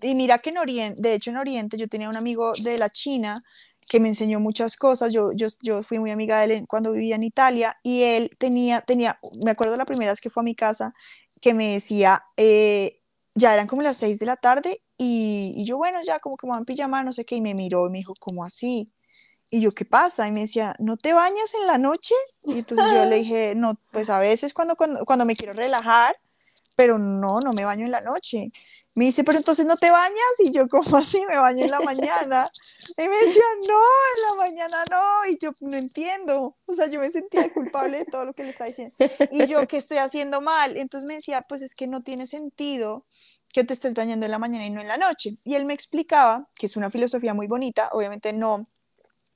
[0.00, 2.90] Y mira que en Oriente, de hecho en Oriente, yo tenía un amigo de la
[2.90, 3.42] China
[3.88, 5.12] que me enseñó muchas cosas.
[5.12, 8.82] Yo, yo, yo fui muy amiga de él cuando vivía en Italia y él tenía,
[8.82, 10.94] tenía, me acuerdo la primera vez que fue a mi casa,
[11.40, 13.00] que me decía, eh,
[13.34, 16.46] ya eran como las seis de la tarde y, y yo, bueno, ya como que
[16.46, 18.92] me van pijama, no sé qué, y me miró y me dijo, ¿cómo así?
[19.54, 20.26] Y yo, ¿qué pasa?
[20.26, 22.14] Y me decía, ¿no te bañas en la noche?
[22.42, 26.16] Y entonces yo le dije, no, pues a veces cuando, cuando, cuando me quiero relajar,
[26.74, 28.50] pero no, no me baño en la noche.
[28.94, 30.32] Me dice, pero entonces no te bañas.
[30.38, 31.22] Y yo, ¿cómo así?
[31.28, 32.50] Me baño en la mañana.
[32.96, 33.78] Y me decía, no,
[34.16, 35.30] en la mañana no.
[35.30, 36.56] Y yo, no entiendo.
[36.64, 38.94] O sea, yo me sentía culpable de todo lo que le está diciendo.
[39.30, 40.78] Y yo, ¿qué estoy haciendo mal?
[40.78, 43.04] Entonces me decía, pues es que no tiene sentido
[43.52, 45.36] que te estés bañando en la mañana y no en la noche.
[45.44, 48.66] Y él me explicaba, que es una filosofía muy bonita, obviamente no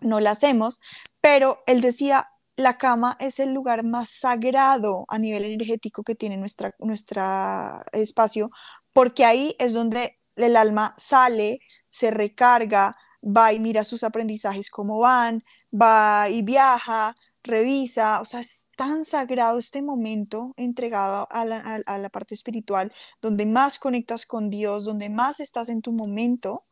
[0.00, 0.80] no la hacemos,
[1.20, 6.36] pero él decía, la cama es el lugar más sagrado a nivel energético que tiene
[6.36, 8.50] nuestra, nuestra espacio,
[8.92, 12.92] porque ahí es donde el alma sale, se recarga,
[13.22, 15.42] va y mira sus aprendizajes cómo van,
[15.72, 21.98] va y viaja, revisa, o sea, es tan sagrado este momento entregado a la, a
[21.98, 22.92] la parte espiritual,
[23.22, 26.65] donde más conectas con Dios, donde más estás en tu momento,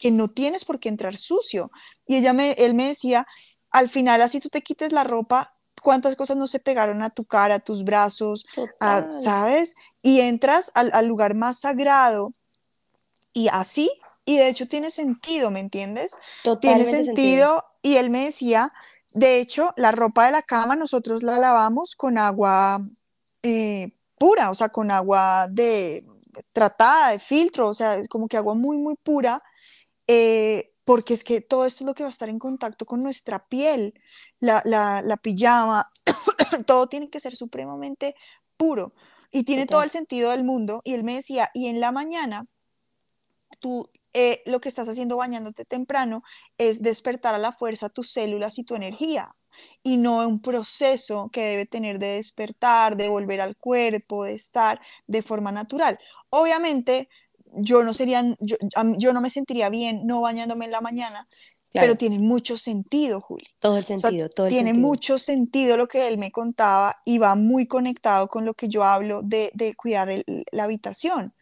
[0.00, 1.70] que no tienes por qué entrar sucio.
[2.06, 3.26] Y ella me, él me decía,
[3.70, 7.24] al final así tú te quites la ropa, cuántas cosas no se pegaron a tu
[7.24, 8.46] cara, a tus brazos,
[9.08, 9.74] ¿sabes?
[10.02, 12.32] Y entras al, al, lugar más sagrado
[13.32, 13.90] y así,
[14.24, 16.16] y de hecho tiene sentido, ¿me entiendes?
[16.60, 18.70] tiene sentido, Y él me decía,
[19.12, 22.80] de hecho, la ropa de la cama nosotros la lavamos con agua
[23.42, 26.06] eh, pura, o sea, con agua de
[26.52, 29.42] tratada, de filtro, o sea, es como que agua muy, muy pura
[30.12, 32.98] eh, porque es que todo esto es lo que va a estar en contacto con
[32.98, 33.94] nuestra piel,
[34.40, 35.88] la, la, pijama,
[36.66, 38.16] todo tiene que ser supremamente
[38.56, 38.92] puro
[39.30, 40.80] y tiene todo el sentido del mundo.
[40.82, 42.42] Y él me decía, y en la mañana,
[43.60, 46.24] tú eh, lo que estás haciendo bañándote temprano
[46.58, 49.36] es despertar a la fuerza tus células y tu energía
[49.84, 54.80] y no un proceso que debe tener de despertar, de volver al cuerpo, de estar
[55.06, 56.00] de forma natural.
[56.30, 57.08] Obviamente,
[57.56, 58.56] yo no sería, yo,
[58.98, 61.28] yo, no me sentiría bien no bañándome en la mañana,
[61.72, 63.46] pero tiene mucho sentido, Juli.
[63.60, 67.36] Todo el sentido, todo el Tiene mucho sentido lo que él me contaba y va
[67.36, 71.32] muy conectado con lo que yo hablo de, de cuidar la habitación.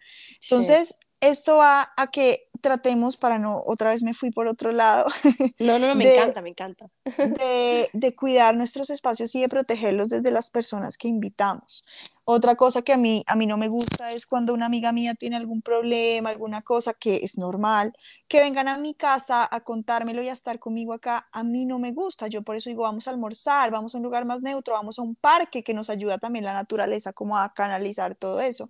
[0.43, 5.07] Entonces, esto va a que tratemos para no, otra vez me fui por otro lado.
[5.61, 6.91] No, no, no, me encanta, me encanta.
[7.05, 11.85] De, de, cuidar nuestros espacios y de protegerlos desde las personas que invitamos.
[12.25, 15.15] Otra cosa que a mí, a mí no me gusta es cuando una amiga mía
[15.15, 17.93] tiene algún problema, alguna cosa que es normal,
[18.29, 21.29] que vengan a mi casa a contármelo y a estar conmigo acá.
[21.33, 22.29] A mí no me gusta.
[22.29, 25.03] Yo por eso digo, vamos a almorzar, vamos a un lugar más neutro, vamos a
[25.03, 28.69] un parque que nos ayuda también la naturaleza como a canalizar todo eso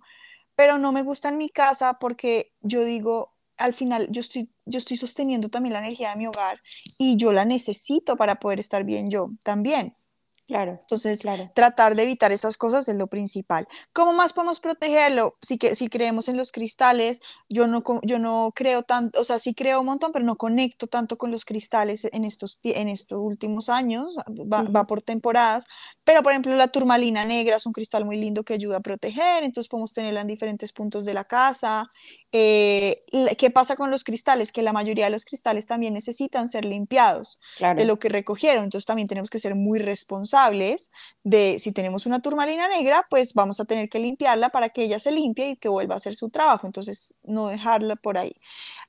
[0.59, 4.79] pero no me gusta en mi casa porque yo digo, al final yo estoy, yo
[4.79, 6.61] estoy sosteniendo también la energía de mi hogar
[6.97, 9.95] y yo la necesito para poder estar bien yo también.
[10.49, 10.79] Claro.
[10.81, 11.51] Entonces, claro.
[11.53, 13.67] tratar de evitar esas cosas es lo principal.
[13.93, 15.37] ¿Cómo más podemos protegerlo?
[15.43, 19.37] Si, que, si creemos en los cristales, yo no, yo no creo tanto, o sea,
[19.37, 23.19] sí creo un montón, pero no conecto tanto con los cristales en estos, en estos
[23.21, 25.67] últimos años, va, va, por temporadas.
[26.03, 29.43] Pero, por ejemplo, la turmalina negra es un cristal muy lindo que ayuda a proteger,
[29.43, 31.91] entonces podemos tenerla en diferentes puntos de la casa.
[32.31, 33.03] Eh,
[33.37, 34.51] ¿Qué pasa con los cristales?
[34.51, 38.87] Que la mayoría de los cristales también necesitan ser limpiados de lo que recogieron, entonces
[38.87, 40.38] también tenemos que ser muy responsables
[41.23, 44.99] de si tenemos una turmalina negra, pues vamos a tener que limpiarla para que ella
[44.99, 48.35] se limpie y que vuelva a hacer su trabajo, entonces no dejarla por ahí.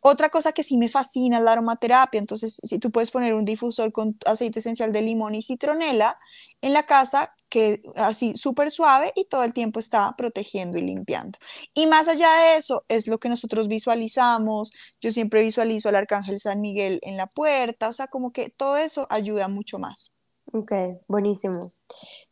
[0.01, 3.93] Otra cosa que sí me fascina la aromaterapia, entonces si tú puedes poner un difusor
[3.93, 6.19] con aceite esencial de limón y citronela
[6.63, 11.39] en la casa que así súper suave y todo el tiempo está protegiendo y limpiando.
[11.75, 14.73] Y más allá de eso, es lo que nosotros visualizamos.
[15.01, 18.77] Yo siempre visualizo al Arcángel San Miguel en la puerta, o sea, como que todo
[18.77, 20.15] eso ayuda mucho más.
[20.53, 20.73] Ok,
[21.09, 21.69] buenísimo.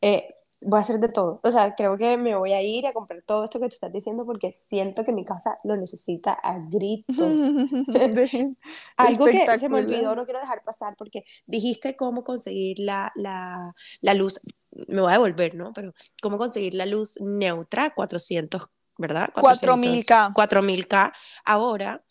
[0.01, 1.41] Eh, voy a hacer de todo.
[1.43, 3.93] O sea, creo que me voy a ir a comprar todo esto que tú estás
[3.93, 7.17] diciendo porque siento que mi casa lo necesita a gritos.
[8.97, 13.75] Algo que se me olvidó, no quiero dejar pasar porque dijiste cómo conseguir la, la,
[14.01, 14.41] la luz,
[14.89, 15.73] me voy a devolver, ¿no?
[15.73, 19.31] Pero cómo conseguir la luz neutra 400 ¿verdad?
[19.33, 20.35] 4000K.
[20.35, 21.13] 4000K.
[21.45, 22.03] Ahora,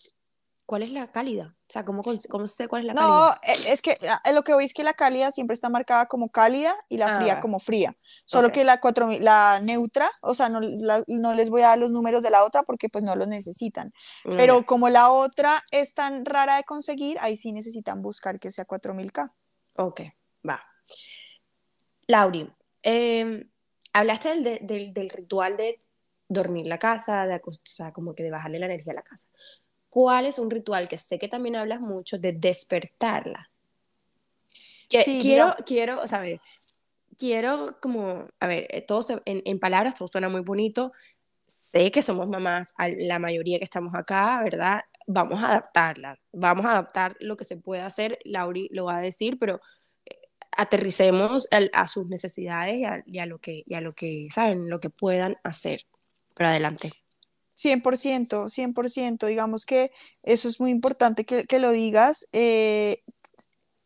[0.68, 1.56] ¿cuál es la cálida?
[1.68, 3.10] O sea, ¿cómo, cómo sé cuál es la cálida?
[3.10, 6.06] No, e, es que ah, lo que veis es que la cálida siempre está marcada
[6.06, 7.40] como cálida y la fría Ah.
[7.40, 7.96] como fría.
[8.26, 8.54] Solo Ok.
[8.54, 11.90] que la 4000, la neutra, o sea, no, la- no les voy a dar los
[11.90, 13.92] números de la otra porque pues no los necesitan.
[14.26, 18.52] Mm, Pero como la otra es tan rara de conseguir, ahí sí necesitan buscar que
[18.52, 19.34] sea 4000K.
[19.78, 20.02] Ok,
[20.48, 20.62] va.
[22.08, 22.50] Lauri,
[22.84, 23.50] em,
[23.94, 25.80] hablaste del, de- del, del ritual de
[26.30, 29.28] dormir la casa, de, o sea, como que de bajarle la energía a la casa.
[29.98, 33.50] ¿Cuál es un ritual que sé que también hablas mucho de despertarla?
[34.90, 36.40] Que Sí, quiero, quiero, o sea, a ver,
[37.18, 40.92] quiero como, a ver, eh, todo se- en, en palabras todo suena muy bonito.
[41.48, 44.82] Sé que somos mamás, la mayoría que estamos acá, ¿verdad?
[45.08, 49.02] Vamos a adaptarla, vamos a adaptar lo que se pueda hacer, Lauri lo va a
[49.02, 49.62] decir, pero
[50.06, 50.20] eh,
[50.56, 54.70] aterricemos a sus necesidades y a, y a lo que, y a lo que, ¿saben?
[54.70, 55.88] Lo que puedan hacer.
[56.36, 56.92] Pero adelante.
[57.58, 59.92] 100%, 100%, digamos que
[60.24, 62.28] eso es muy importante que, que lo digas.
[62.32, 63.04] eh,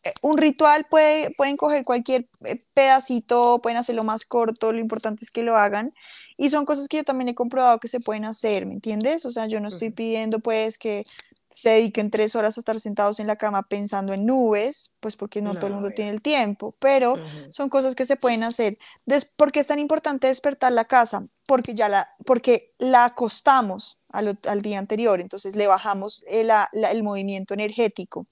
[0.03, 5.23] eh, un ritual puede, pueden coger cualquier eh, pedacito, pueden hacerlo más corto, lo importante
[5.23, 5.93] es que lo hagan.
[6.37, 9.25] Y son cosas que yo también he comprobado que se pueden hacer, ¿me entiendes?
[9.25, 11.03] O sea, yo no estoy pidiendo pues que
[11.53, 15.41] se dediquen tres horas a estar sentados en la cama pensando en nubes, pues porque
[15.41, 17.15] no, todo el mundo tiene el tiempo, pero
[17.49, 18.75] son cosas que se pueden hacer.
[19.05, 21.27] Des- ¿Por qué es tan importante despertar la casa?
[21.47, 27.03] Porque ya la, porque la acostamos al, día anterior, entonces le bajamos el, la- el
[27.03, 28.25] movimiento energético.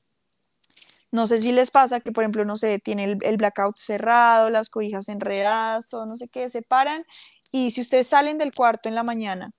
[1.11, 4.49] No sé si les pasa que, por ejemplo, no sé, tiene el, el blackout cerrado,
[4.49, 7.05] las cobijas enredadas, todo no sé qué, se paran
[7.51, 9.51] y si ustedes salen del cuarto en la mañana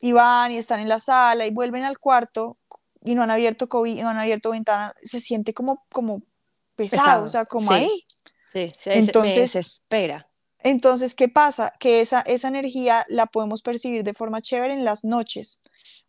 [0.00, 2.58] y van y están en la sala y vuelven al cuarto
[3.06, 6.22] y no han abierto cobi- no han abierto ventana, se siente como, como
[6.74, 7.74] pesado, Pesado, o sea, como sí.
[7.74, 8.04] ahí.
[8.52, 10.28] Sí, se, Entonces- desespera.
[10.58, 11.72] Entonces, ¿qué pasa?
[11.78, 15.60] Que esa, esa energía la podemos percibir de forma chévere en las noches,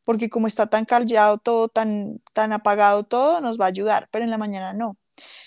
[0.03, 4.23] porque como está tan callado todo, tan, tan apagado todo, nos va a ayudar, pero
[4.25, 4.97] en la mañana no.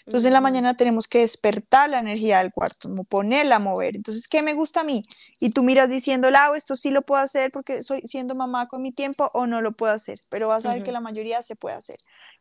[0.07, 3.97] Entonces, en la mañana tenemos que despertar la energía del cuarto, ponerla a mover.
[3.97, 5.03] Entonces, ¿qué me gusta a mí?
[5.39, 8.83] Y tú miras diciendo, Lau, esto sí lo puedo hacer porque soy siendo mamá con
[8.83, 11.57] mi tiempo o no lo puedo hacer, pero vas a ver que la mayoría se
[11.57, 11.99] puede hacer.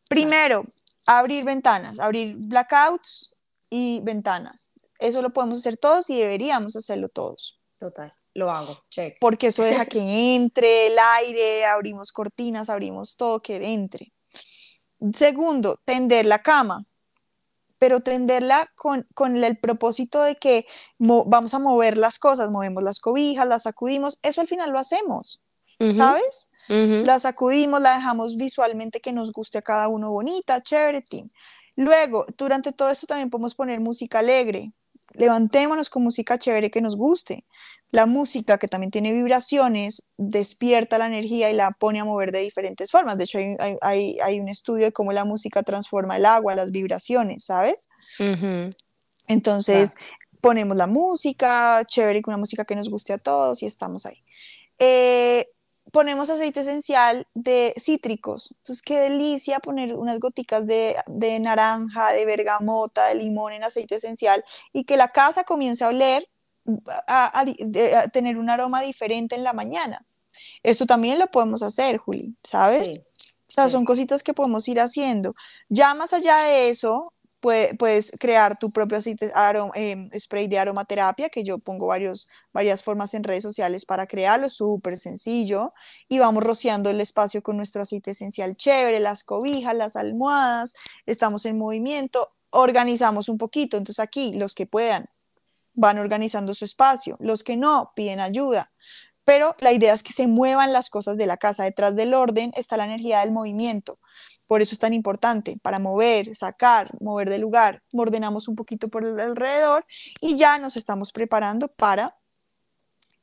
[0.09, 0.65] Primero,
[1.05, 3.35] abrir ventanas, abrir blackouts
[3.69, 4.71] y ventanas.
[4.99, 9.17] Eso lo podemos hacer todos y deberíamos hacerlo todos Total, lo hago, check.
[9.19, 14.11] porque eso deja que entre el aire, abrimos cortinas, abrimos todo que entre.
[15.13, 16.85] Segundo, tender la cama,
[17.79, 20.67] pero tenderla con, con el propósito de que
[20.99, 24.77] mo- vamos a mover las cosas, movemos las cobijas, las sacudimos, eso al final lo
[24.79, 25.41] hacemos,
[25.93, 26.51] ¿sabes?
[27.05, 31.31] La sacudimos, la dejamos visualmente que nos guste a cada uno bonita, chévere, team.
[31.75, 34.73] Luego, durante todo esto también podemos poner música alegre.
[35.13, 37.45] Levantémonos con música chévere que nos guste.
[37.91, 42.39] La música que también tiene vibraciones despierta la energía y la pone a mover de
[42.39, 43.17] diferentes formas.
[43.17, 46.71] De hecho, hay, hay- hay- un estudio de cómo la música transforma el agua, las
[46.71, 47.89] vibraciones, ¿sabes?
[49.27, 49.95] Entonces,
[50.41, 54.23] ponemos la música, chévere, con una música que nos guste a todos y estamos ahí.
[54.77, 55.47] Eh,
[55.91, 58.53] ponemos aceite esencial de cítricos.
[58.57, 63.95] Entonces, qué delicia poner unas goticas de, de naranja, de bergamota, de limón en aceite
[63.95, 66.27] esencial y que la casa comience a oler,
[67.07, 70.05] a, a di- de- a tener un aroma diferente en la mañana.
[70.63, 72.87] Esto también lo podemos hacer, Juli, ¿sabes?
[72.87, 73.03] Sí,
[73.47, 73.71] O sea, Sí.
[73.71, 75.33] son cositas que podemos ir haciendo.
[75.69, 80.59] Ya más allá de eso, pue- puedes crear tu propio aceite, aro- em, spray de
[80.59, 85.73] aromaterapia, que yo pongo varios, varias formas en redes sociales para crearlo, súper sencillo.
[86.07, 90.73] Y vamos rociando el espacio con nuestro aceite esencial chévere, las cobijas, las almohadas,
[91.07, 93.77] estamos en movimiento, organizamos un poquito.
[93.77, 95.09] Entonces aquí, los que puedan,
[95.79, 98.71] van organizando su espacio, los que no, piden ayuda.
[99.23, 101.63] Pero la idea es que se muevan las cosas de la casa.
[101.63, 103.99] Detrás del orden está la energía del movimiento.
[104.45, 107.83] Por eso es tan importante, para mover, sacar, mover de lugar.
[107.93, 109.85] Ordenamos un poquito por el alrededor
[110.21, 112.17] y ya nos estamos preparando para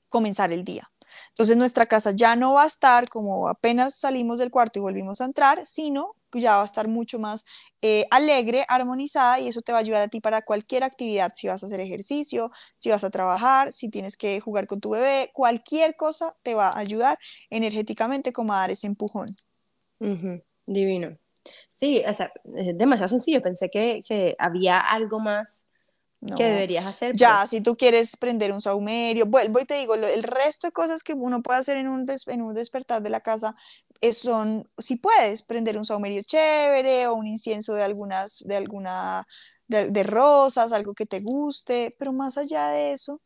[0.09, 0.91] comenzar el día.
[1.31, 5.21] Entonces nuestra casa ya no va a estar como apenas salimos del cuarto y volvimos
[5.21, 7.45] a entrar, sino que ya va a estar mucho más
[7.83, 11.49] eh, alegre, armonizada y eso te va a ayudar a ti para cualquier actividad, si
[11.49, 15.31] vas a hacer ejercicio, si vas a trabajar, si tienes que jugar con tu bebé,
[15.33, 17.19] cualquier cosa te va a ayudar
[17.51, 19.27] energéticamente como a dar ese empujón.
[20.67, 21.17] Divino.
[21.71, 23.41] Sí, o sea, es demasiado sencillo.
[23.41, 25.66] Pensé que, que había algo más
[26.21, 26.35] No.
[26.37, 27.14] que deberías hacer.
[27.14, 30.73] Ya, si tú quieres prender un saumerio, vuelvo y te digo, lo- el resto de
[30.73, 33.55] cosas que uno puede hacer en un, des- en un despertar de la casa
[34.01, 39.27] es- son, si puedes, prender un saumerio chévere o un incienso de algunas, de alguna,
[39.69, 43.21] de, de rosas, algo que te guste, pero más allá de eso,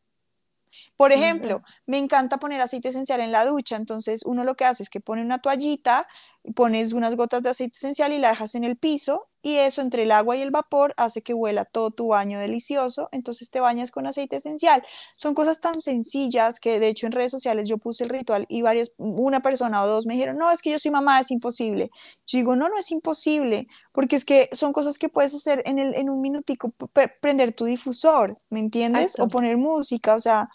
[0.97, 4.83] Por ejemplo, me encanta poner aceite esencial en la ducha, entonces uno lo que hace
[4.83, 6.07] es que pone una toallita,
[6.55, 10.03] pones unas gotas de aceite esencial y la dejas en el piso y eso entre
[10.03, 13.89] el agua y el vapor hace que huela todo tu baño delicioso, entonces te bañas
[13.89, 14.83] con aceite esencial.
[15.13, 18.61] Son cosas tan sencillas que de hecho en redes sociales yo puse el ritual y
[18.61, 21.89] varias, una persona o dos me dijeron, no, es que yo soy mamá, es imposible.
[22.27, 25.79] Yo digo, no, no es imposible, porque es que son cosas que puedes hacer en,
[25.79, 26.71] el, en un minutico,
[27.19, 29.19] prender tu difusor, ¿me entiendes?
[29.19, 30.49] O poner música, o sea...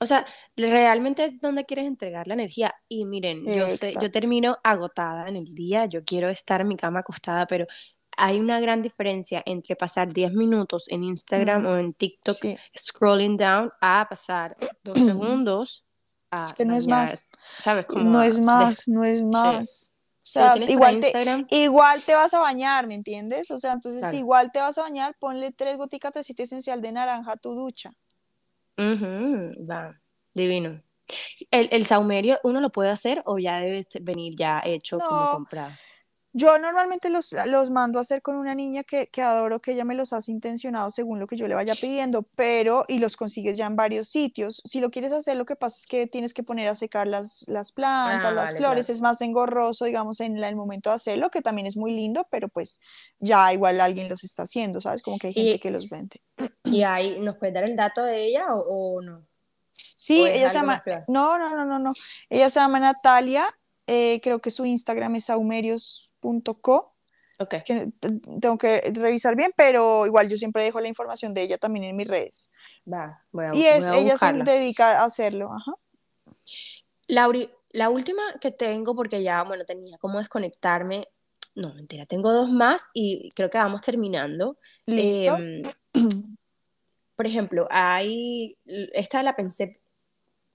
[0.00, 0.24] O sea,
[0.56, 2.74] realmente es donde quieres entregar la energía.
[2.88, 3.66] Y miren, yo,
[4.00, 7.66] yo termino agotada en el día, yo quiero estar en mi cama acostada, pero
[8.18, 12.36] hay una gran diferencia entre pasar 10 minutos en Instagram o en TikTok
[12.76, 15.84] scrolling down a pasar dos segundos
[16.30, 17.26] a es que no es más.
[17.60, 19.92] sabes no es más no es más.
[20.20, 23.50] O sea, igual te, igual te vas a bañar, ¿me entiendes?
[23.50, 26.92] O sea, entonces igual te vas a bañar, ponle tres goticas de aceite esencial de
[26.92, 27.92] naranja a tu ducha.
[28.78, 30.00] Va,
[30.34, 30.82] divino.
[31.50, 35.72] ¿El, ¿El, saumerio uno lo puede hacer o ya debe venir ya hecho como comprado?
[36.34, 39.84] Yo normalmente los, los, mando a hacer con una niña que, que, adoro, que ella
[39.84, 43.56] me los hace intencionados según lo que yo le vaya pidiendo, pero y los consigues
[43.56, 44.60] ya en varios sitios.
[44.64, 47.48] Si lo quieres hacer, lo que pasa es que tienes que poner a secar las,
[47.48, 51.40] las plantas, ah, las flores, es más engorroso, digamos, en el momento de hacerlo, que
[51.40, 52.78] también es muy lindo, pero pues
[53.18, 55.02] ya igual alguien los está haciendo, ¿sabes?
[55.02, 56.20] Como que hay gente que los vende.
[56.64, 59.26] ¿Y ahí nos puedes dar el dato de ella o, no?
[59.96, 61.92] Sí, ella se llama, no, no, no, no, no,
[62.28, 63.48] ella se llama Natalia,
[63.86, 66.94] eh, creo que su Instagram es saumerios .co.
[67.40, 67.56] Okay.
[67.56, 67.92] Es que
[68.40, 71.96] tengo que revisar bien, pero igual yo siempre dejo la información de ella también en
[71.96, 72.50] mis redes.
[72.92, 75.52] Va, voy a, y es, ella se dedica a hacerlo.
[75.52, 75.72] Ajá.
[77.06, 81.08] Lauri, la última que tengo, porque ya, bueno, tenía como desconectarme.
[81.54, 84.58] No, mentira, tengo dos más y creo que vamos terminando.
[84.86, 85.36] Listo.
[85.36, 85.62] Em,
[87.16, 89.80] por ejemplo, hay, esta la pensé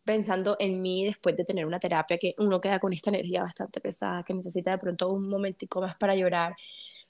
[0.04, 3.80] pensando en mí después de tener una terapia que uno queda con esta energía bastante
[3.82, 6.56] pesada, que necesita de pronto un momentico más para llorar,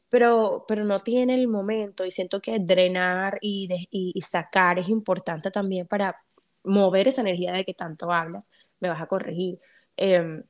[0.09, 5.51] pero, pero no tiene el momento y siento que drenar y, y, sacar es importante
[5.51, 6.15] también para
[6.63, 9.59] mover esa energía de que tanto hablas, me vas a corregir.
[9.97, 10.43] Em,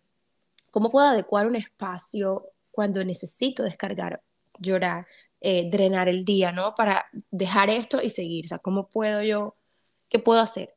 [0.71, 4.21] ¿Cómo puedo adecuar un espacio cuando necesito descargar,
[4.59, 5.07] llorar,
[5.41, 6.75] eh, drenar el día, ¿no?
[6.75, 8.45] Para dejar esto y seguir.
[8.45, 9.55] O sea, ¿cómo puedo yo,
[10.09, 10.73] qué puedo hacer?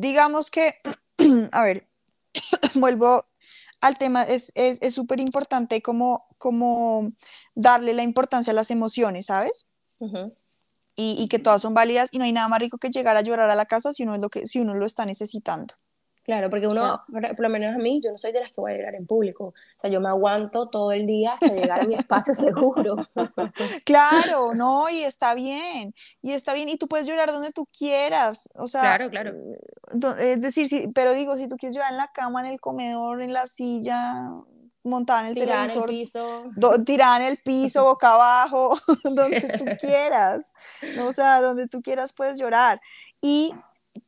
[0.00, 0.74] Digamos que,
[1.52, 1.88] a ver,
[2.74, 3.24] vuelvo
[3.80, 4.52] al tema, es
[4.90, 7.12] súper es, importante como, como
[7.54, 9.68] darle la importancia a las emociones, ¿sabes?
[10.96, 13.22] y, y, que todas son válidas y no hay nada más rico que llegar a
[13.22, 15.74] llorar a la casa si uno, es lo, que, si uno lo está necesitando.
[16.24, 18.72] Claro, porque uno, por lo menos a mí, yo no soy de las que voy
[18.72, 19.46] a llorar en público.
[19.46, 22.96] O sea, yo me aguanto todo el día hasta llegar a mi espacio seguro.
[23.84, 25.94] Claro, no, y está bien.
[26.20, 28.48] Y está bien, y tú puedes llorar donde tú quieras.
[28.54, 29.34] O sea, claro, claro.
[30.20, 33.20] Es decir, sí, pero digo, si tú quieres llorar en la cama, en el comedor,
[33.20, 34.30] en la silla,
[34.84, 36.26] montada en el televisor, en el piso.
[36.84, 40.46] tirada en el piso, boca abajo, donde tú quieras.
[41.04, 42.80] O sea, donde tú quieras puedes llorar.
[43.20, 43.54] Y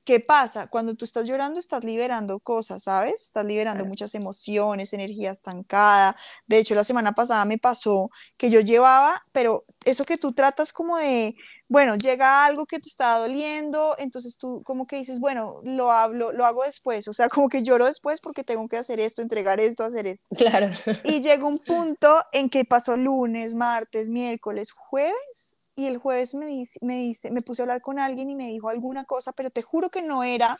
[0.04, 0.66] ¿qué pasa?
[0.68, 3.22] Cuando tú estás llorando, estás liberando cosas, ¿sabes?
[3.22, 6.16] Estás liberando muchas emociones, energía estancada.
[6.46, 10.72] De hecho, la semana pasada me pasó que yo llevaba, pero eso que tú tratas
[10.72, 11.36] como de,
[11.68, 16.32] bueno, llega algo que te está doliendo, entonces tú como que dices, bueno, lo hablo,
[16.32, 19.60] lo hago después, o sea, como que lloro después porque tengo que hacer esto, entregar
[19.60, 20.26] esto, hacer esto.
[20.36, 20.70] Claro.
[21.04, 26.46] Y llega un punto en que pasó lunes, martes, miércoles, jueves, y el jueves me
[26.46, 29.50] dice, me dice, me puse a hablar con alguien y me dijo alguna cosa, pero
[29.50, 30.58] te juro que no era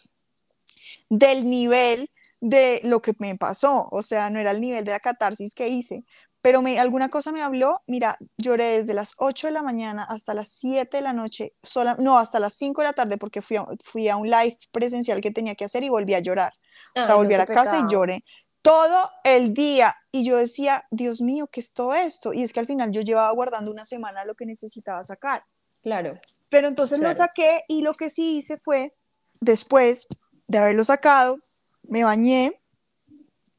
[1.09, 2.11] del nivel
[2.41, 5.69] de lo que me pasó, o sea, no era el nivel de la catarsis que
[5.69, 6.05] hice,
[6.43, 10.35] pero me, alguna cosa me habló, mira, lloré desde las 8 de la mañana hasta
[10.35, 13.57] las 7 de la noche, sola, no, hasta las 5 de la tarde porque fui
[13.57, 16.53] a, fui a un live presencial que tenía que hacer y volví a llorar.
[16.97, 18.25] o sea, volví a la casa y lloré
[18.65, 19.95] todo el día.
[20.11, 22.33] Y yo decía, Dios mío, ¿qué es todo esto?
[22.33, 25.45] Y es que al final yo llevaba guardando una semana lo que necesitaba sacar.
[25.83, 26.15] Claro.
[26.49, 28.95] Pero entonces lo saqué y lo que sí hice fue,
[29.39, 30.07] después
[30.49, 31.41] de haberlo sacado,
[31.83, 32.59] me bañé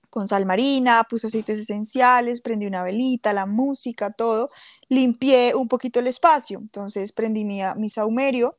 [0.09, 4.47] con sal marina, puse aceites esenciales, prendí una velita, la música, todo,
[4.89, 6.57] limpié un poquito el espacio.
[6.57, 8.53] Entonces prendí mi, mi saumerio,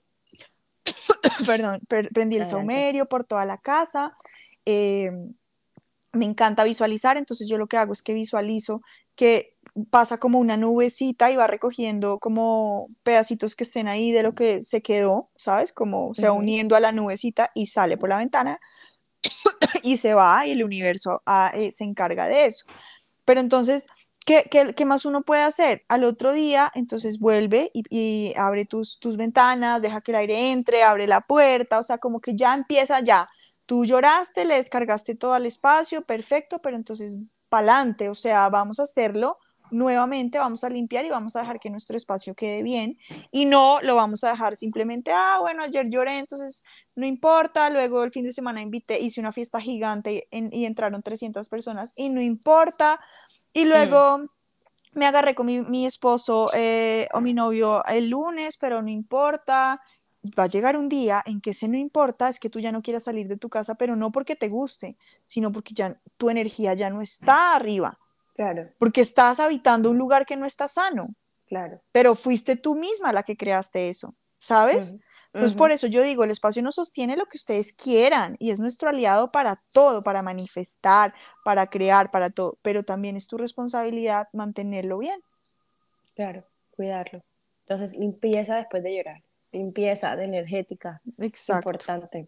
[1.47, 4.15] perdón, prendí el saumerio por toda la casa.
[4.65, 5.11] Eh,
[6.17, 8.83] me encanta visualizar, entonces yo lo que hago es que visualizo
[9.15, 9.55] que
[9.91, 14.63] pasa como una nubecita y va recogiendo como pedacitos que estén ahí de lo que
[14.63, 15.73] se quedó, ¿sabes?
[15.73, 18.61] Como se va uniendo a la nubecita y sale por la ventana
[19.83, 22.65] y se va y el universo ah, eh, se encarga de eso.
[23.25, 23.87] Pero entonces
[24.27, 25.85] ¿Qué, qué, qué más uno puede hacer?
[25.87, 30.51] Al otro día, entonces vuelve y, y abre tus, tus ventanas, deja que el aire
[30.51, 33.31] entre, abre la puerta, o sea, como que ya empieza ya.
[33.67, 37.17] Tú lloraste, le descargaste todo al espacio, perfecto, pero entonces
[37.49, 39.39] pa'lante, o sea, vamos a hacerlo
[39.71, 42.99] nuevamente, vamos a limpiar y vamos a dejar que nuestro espacio quede bien
[43.33, 46.63] y no lo vamos a dejar simplemente, ah, bueno, ayer lloré, entonces
[46.95, 51.03] no importa, luego el fin de semana invité, hice una fiesta gigante y, y entraron
[51.03, 53.01] 300 personas y no importa,
[53.53, 54.21] y luego...
[54.93, 59.83] Me agarré con mi, mi esposo eh, o mi novio el lunes, pero no importa
[60.39, 62.83] va a llegar un día en que ese no importa, es que tú ya no
[62.83, 66.75] quieras salir de tu casa, pero no porque te guste, sino porque ya tu energía
[66.75, 67.99] ya no está arriba.
[68.35, 68.69] Claro.
[68.79, 71.07] Porque estás habitando un lugar que no está sano.
[71.47, 71.81] Claro.
[71.93, 74.93] Pero fuiste tú misma la que creaste eso, ¿sabes?
[74.93, 75.03] Uh -huh.
[75.37, 78.59] Entonces, por eso yo digo, el espacio no sostiene lo que ustedes quieran y es
[78.59, 81.13] nuestro aliado para todo, para manifestar,
[81.45, 85.21] para crear, para todo, pero también es tu responsabilidad mantenerlo bien.
[86.15, 87.23] Claro, cuidarlo.
[87.69, 89.23] Entonces, limpieza después de llorar,
[89.57, 91.69] limpieza de energética, Exacto.
[91.69, 92.19] importante.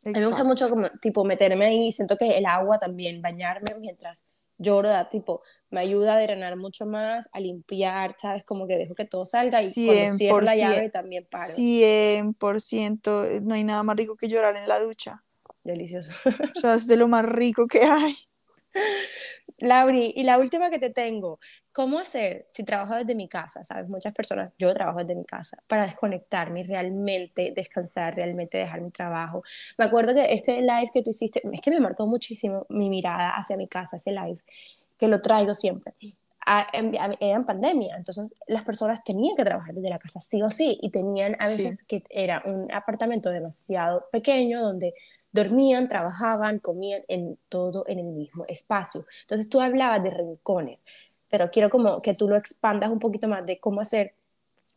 [0.00, 0.08] Exacto.
[0.08, 3.74] A mí me gusta mucho como, tipo, meterme ahí, siento que el agua también, bañarme
[3.78, 4.24] mientras
[4.58, 8.44] lloro, da, tipo, me ayuda a drenar mucho más, a limpiar, ¿sabes?
[8.44, 11.52] Como que dejo que todo salga y cuando cierro la llave también paro.
[11.52, 15.24] 100%, no hay nada más rico que llorar en la ducha.
[15.64, 16.12] Delicioso.
[16.56, 18.16] O sea, es de lo más rico que hay.
[19.58, 21.40] Lauri, y la última que te tengo,
[21.72, 23.62] ¿cómo hacer si trabajo desde mi casa?
[23.64, 28.80] Sabes, muchas personas, yo trabajo desde mi casa, para desconectarme y realmente descansar, realmente dejar
[28.80, 29.42] mi trabajo.
[29.76, 33.30] Me acuerdo que este live que tú hiciste, es que me marcó muchísimo mi mirada
[33.30, 34.40] hacia mi casa, ese live,
[34.98, 35.94] que lo traigo siempre.
[36.46, 36.66] Era
[37.36, 40.90] en pandemia, entonces las personas tenían que trabajar desde la casa, sí o sí, y
[40.90, 41.86] tenían a veces sí.
[41.86, 44.94] que era un apartamento demasiado pequeño donde
[45.30, 49.04] dormían, trabajaban, comían en todo en el mismo espacio.
[49.22, 50.86] Entonces tú hablabas de rincones,
[51.28, 54.14] pero quiero como que tú lo expandas un poquito más de cómo hacer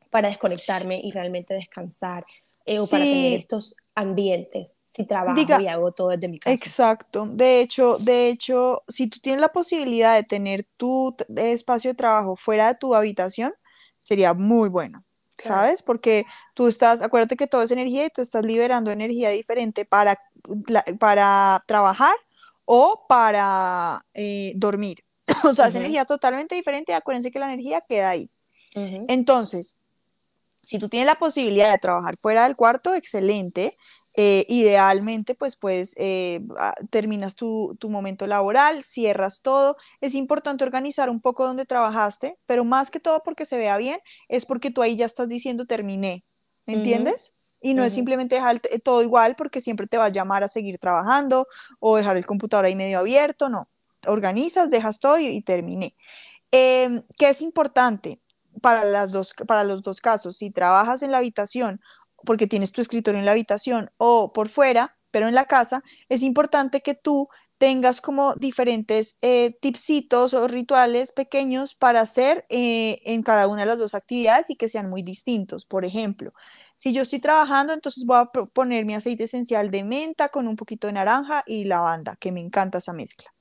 [0.10, 2.26] para desconectarme y realmente descansar
[2.66, 2.92] eh, o sí.
[2.92, 6.54] para tener estos ambientes si trabajo Diga, y hago todo desde mi casa.
[6.54, 7.26] Exacto.
[7.26, 12.36] De hecho, de hecho, si tú tienes la posibilidad de tener tu espacio de trabajo
[12.36, 13.54] fuera de tu habitación,
[14.00, 15.04] sería muy bueno.
[15.42, 15.82] ¿sabes?
[15.82, 20.20] Porque tú estás, acuérdate que todo es energía y tú estás liberando energía diferente para,
[21.00, 22.14] para trabajar
[22.66, 25.04] o para eh, dormir.
[25.44, 25.70] o sea, uh -huh.
[25.70, 26.94] es energía totalmente diferente.
[26.94, 28.30] Acuérdense que la energía queda ahí.
[28.76, 29.06] Uh -huh.
[29.08, 29.76] Entonces,
[30.64, 33.78] si tú tienes la posibilidad de trabajar fuera del cuarto, excelente.
[34.14, 36.42] Eh, idealmente, pues, pues eh,
[36.90, 39.78] terminas tu, tu, momento laboral, cierras todo.
[40.02, 44.00] Es importante organizar un poco donde trabajaste, pero más que todo porque se vea bien,
[44.28, 46.26] es porque tú ahí ya estás diciendo terminé.
[46.66, 47.32] ¿Me entiendes?
[47.34, 47.48] Uh -huh.
[47.62, 47.88] Y no uh -huh.
[47.88, 51.48] es simplemente dejar todo igual porque siempre te va a llamar a seguir trabajando
[51.80, 53.50] o dejar el computador ahí medio abierto.
[53.50, 53.70] No.
[54.08, 55.96] Organizas, dejas todo y, terminé.
[56.52, 58.22] Eh, ¿Qué es importante?
[58.62, 61.82] Para los dos casos, si trabajas en la habitación
[62.26, 66.24] porque tienes tu escritorio en la habitación o por fuera, pero en la casa, es
[66.24, 67.28] importante que tú
[67.58, 73.68] tengas como diferentes eh, tipsitos o rituales pequeños para hacer eh, en cada una de
[73.68, 75.66] las dos actividades y que sean muy distintos.
[75.66, 76.34] Por ejemplo,
[76.76, 80.56] si yo estoy trabajando, entonces voy a poner mi aceite esencial de menta con un
[80.56, 83.32] poquito de naranja y lavanda, que me encanta esa mezcla.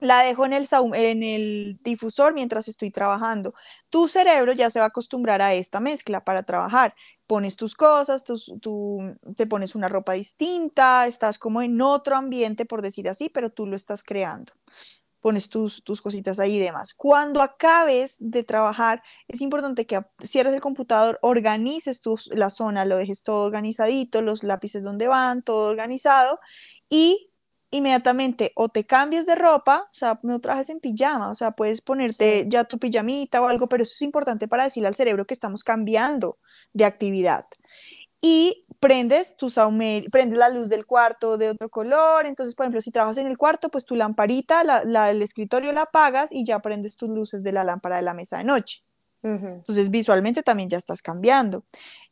[0.00, 3.54] La dejo en el, en el difusor mientras estoy trabajando.
[3.90, 6.94] Tu cerebro ya se va a acostumbrar a esta mezcla para trabajar
[7.28, 9.00] pones tus cosas, tus, tú
[9.36, 13.66] te pones una ropa distinta, estás como en otro ambiente, por decir así, pero tú
[13.66, 14.54] lo estás creando.
[15.20, 16.94] Pones tus, tus cositas ahí y demás.
[16.94, 22.96] Cuando acabes de trabajar, es importante que cierres el computador, organices tu, la zona, lo
[22.96, 26.40] dejes todo organizadito, los lápices donde van, todo organizado
[26.88, 27.27] y
[27.70, 31.80] inmediatamente o te cambies de ropa, o sea, no trajes en pijama, o sea, puedes
[31.80, 32.48] ponerte sí.
[32.48, 35.64] ya tu pijamita o algo, pero eso es importante para decirle al cerebro que estamos
[35.64, 36.38] cambiando
[36.72, 37.46] de actividad.
[38.20, 42.80] Y prendes tu saumer, prendes la luz del cuarto de otro color, entonces, por ejemplo,
[42.80, 46.44] si trabajas en el cuarto, pues tu lamparita, la, la, el escritorio la apagas y
[46.44, 48.82] ya prendes tus luces de la lámpara de la mesa de noche.
[49.22, 49.54] Uh -huh.
[49.56, 51.64] Entonces visualmente también ya estás cambiando.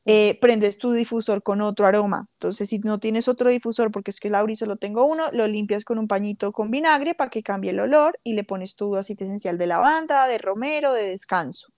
[0.04, 2.28] Eh, prendes tu difusor con otro aroma.
[2.34, 5.84] Entonces si no tienes otro difusor, porque es que Lauri solo tengo uno, lo limpias
[5.84, 9.24] con un pañito con vinagre para que cambie el olor y le pones tu aceite
[9.24, 11.68] esencial de lavanda, de romero, de descanso.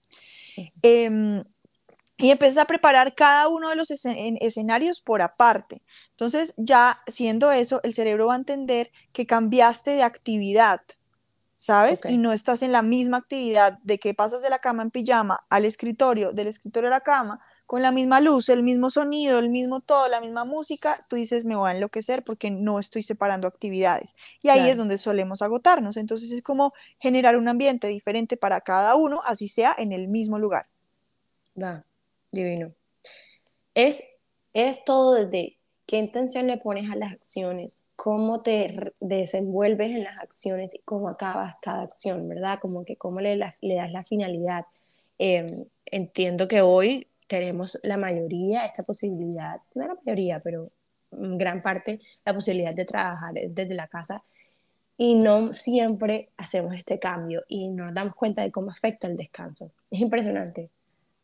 [0.57, 0.71] Uh -huh.
[0.83, 1.43] eh,
[2.19, 5.81] y empiezas a preparar cada uno de los escen escenarios por aparte.
[6.11, 10.81] Entonces ya siendo eso, el cerebro va a entender que cambiaste de actividad.
[11.59, 11.99] ¿Sabes?
[11.99, 12.15] Okay.
[12.15, 15.45] Y no estás en la misma actividad de que pasas de la cama en pijama
[15.49, 19.49] al escritorio, del escritorio a la cama, con la misma luz, el mismo sonido, el
[19.49, 23.47] mismo todo, la misma música, tú dices, me voy a enloquecer porque no estoy separando
[23.47, 24.15] actividades.
[24.41, 25.95] Y ahí es donde solemos agotarnos.
[25.95, 30.39] Entonces es como generar un ambiente diferente para cada uno, así sea en el mismo
[30.39, 30.65] lugar.
[31.53, 31.85] Da,
[32.31, 32.73] divino.
[33.75, 34.03] Es,
[34.53, 40.17] es todo desde qué intención le pones a las acciones, cómo te desenvuelves en las
[40.19, 42.57] acciones y cómo acabas cada acción, ¿verdad?
[42.61, 44.65] Como que cómo le, le das la finalidad.
[45.17, 50.71] Em, entiendo que hoy tenemos la mayoría esta posibilidad, no la mayoría, pero
[51.11, 54.23] en gran parte la posibilidad de trabajar desde la casa
[54.95, 59.71] y no siempre hacemos este cambio y nos damos cuenta de cómo afecta el descanso.
[59.91, 60.69] Es impresionante,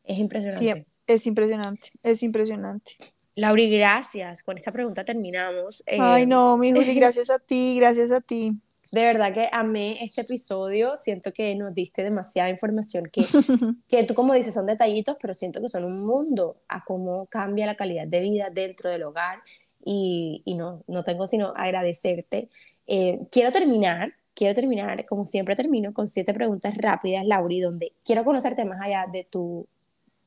[0.04, 0.74] es impresionante.
[0.74, 2.98] Sí, es impresionante, es impresionante.
[3.36, 4.44] Lauri, gracias.
[4.44, 5.84] Con esta pregunta terminamos.
[5.88, 8.60] Ay, eh, no, mi Juli, gracias a ti, gracias a ti.
[8.92, 10.96] De verdad que amé este episodio.
[10.96, 13.26] Siento que nos diste demasiada información que,
[13.90, 17.66] que tú, como dices, son detallitos, pero siento que son un mundo a cómo cambia
[17.66, 19.40] la calidad de vida dentro del hogar.
[19.84, 22.50] Y, y no, no tengo sino agradecerte.
[22.88, 28.24] Eh, quiero terminar, quiero terminar, como siempre termino, con siete preguntas rápidas, Lauri, donde quiero
[28.24, 29.68] conocerte más allá de tu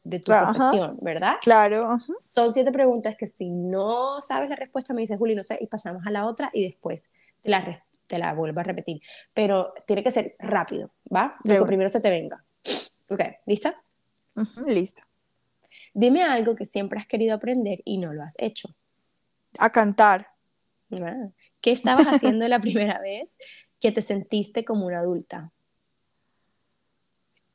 [0.08, 1.36] de tu profesión, ¿verdad?
[1.42, 1.98] Claro.
[2.28, 5.66] Son siete preguntas que si no sabes la respuesta me dices, Juli, no sé, y
[5.66, 7.10] pasamos a la otra y después
[7.42, 9.02] te la, te la vuelvo a repetir.
[9.34, 11.36] Pero tiene que ser rápido, ¿va?
[11.44, 12.42] Lo que primero se te venga.
[13.10, 13.82] Ok, ¿lista?
[14.66, 15.06] lista.
[15.92, 18.74] Dime algo que siempre has querido aprender y no lo has hecho.
[19.58, 20.28] A cantar.
[20.92, 21.28] Ah,
[21.60, 23.36] ¿Qué estabas haciendo la primera vez
[23.80, 25.52] que te sentiste como una adulta?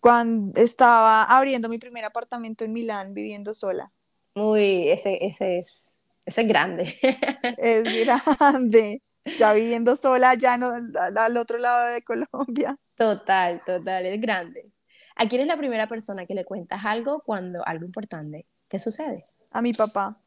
[0.03, 3.89] Cuando estaba abriendo mi primer apartamento en Milán, viviendo sola.
[4.35, 5.93] Uy, ese, ese es,
[6.25, 6.83] ese es grande.
[7.57, 9.01] Es grande.
[9.39, 12.77] Ya viviendo sola, ya no, al otro lado de Colombia.
[12.97, 14.69] Total, total, es grande.
[15.15, 19.25] ¿A quién es la primera persona que le cuentas algo cuando algo importante te sucede?
[19.51, 20.17] A mi papá.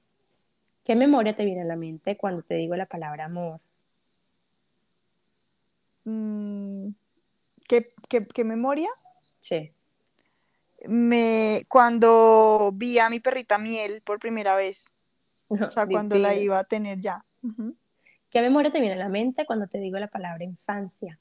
[0.85, 3.61] ¿Qué memoria te viene a la mente cuando te digo la palabra amor?
[6.05, 6.93] Mm,
[7.69, 8.89] ¿qué, qué, qué memoria?
[9.47, 9.73] Sí.
[10.89, 14.97] Me, cuando vi a mi perrita Miel por primera vez,
[15.47, 17.25] o sea, cuando la iba a tener ya.
[18.29, 21.21] ¿Qué memoria te viene a la mente cuando te digo la palabra infancia?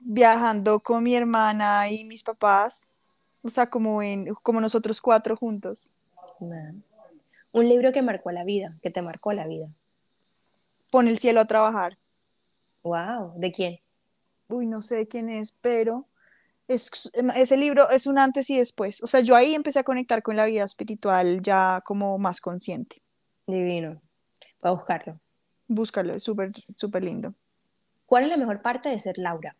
[0.00, 2.96] Viajando con mi hermana y mis papás,
[3.42, 5.94] o sea, como, en, como nosotros cuatro juntos.
[7.52, 9.68] Un libro que marcó la vida, que te marcó la vida.
[10.90, 11.98] Pon el cielo a trabajar.
[12.82, 13.83] Wow, ¿de quién?
[14.48, 16.08] Uy, no sé quién es, pero
[16.68, 19.02] es, em, ese libro es un antes y después.
[19.02, 23.02] O sea, yo ahí empecé a conectar con la vida espiritual ya como más consciente.
[23.46, 24.00] Divino.
[24.62, 25.20] Voy a buscarlo.
[25.68, 27.34] Búscalo, es súper, súper lindo.
[28.06, 29.56] ¿Cuál es la mejor parte de ser Laura?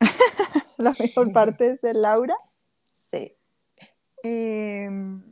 [0.78, 2.36] la mejor parte de ser Laura.
[3.10, 3.34] Sí.
[4.22, 5.22] Em,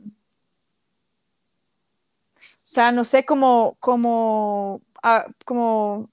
[2.35, 6.09] o sea, no sé cómo, cómo, ah, cómo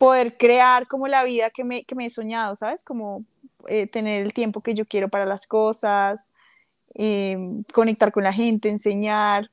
[0.00, 2.82] poder crear como la vida que me, que me he soñado, ¿sabes?
[2.82, 3.26] Como
[3.68, 6.30] eh, tener el tiempo que yo quiero para las cosas,
[6.94, 7.36] eh,
[7.74, 9.50] conectar con la gente, enseñar,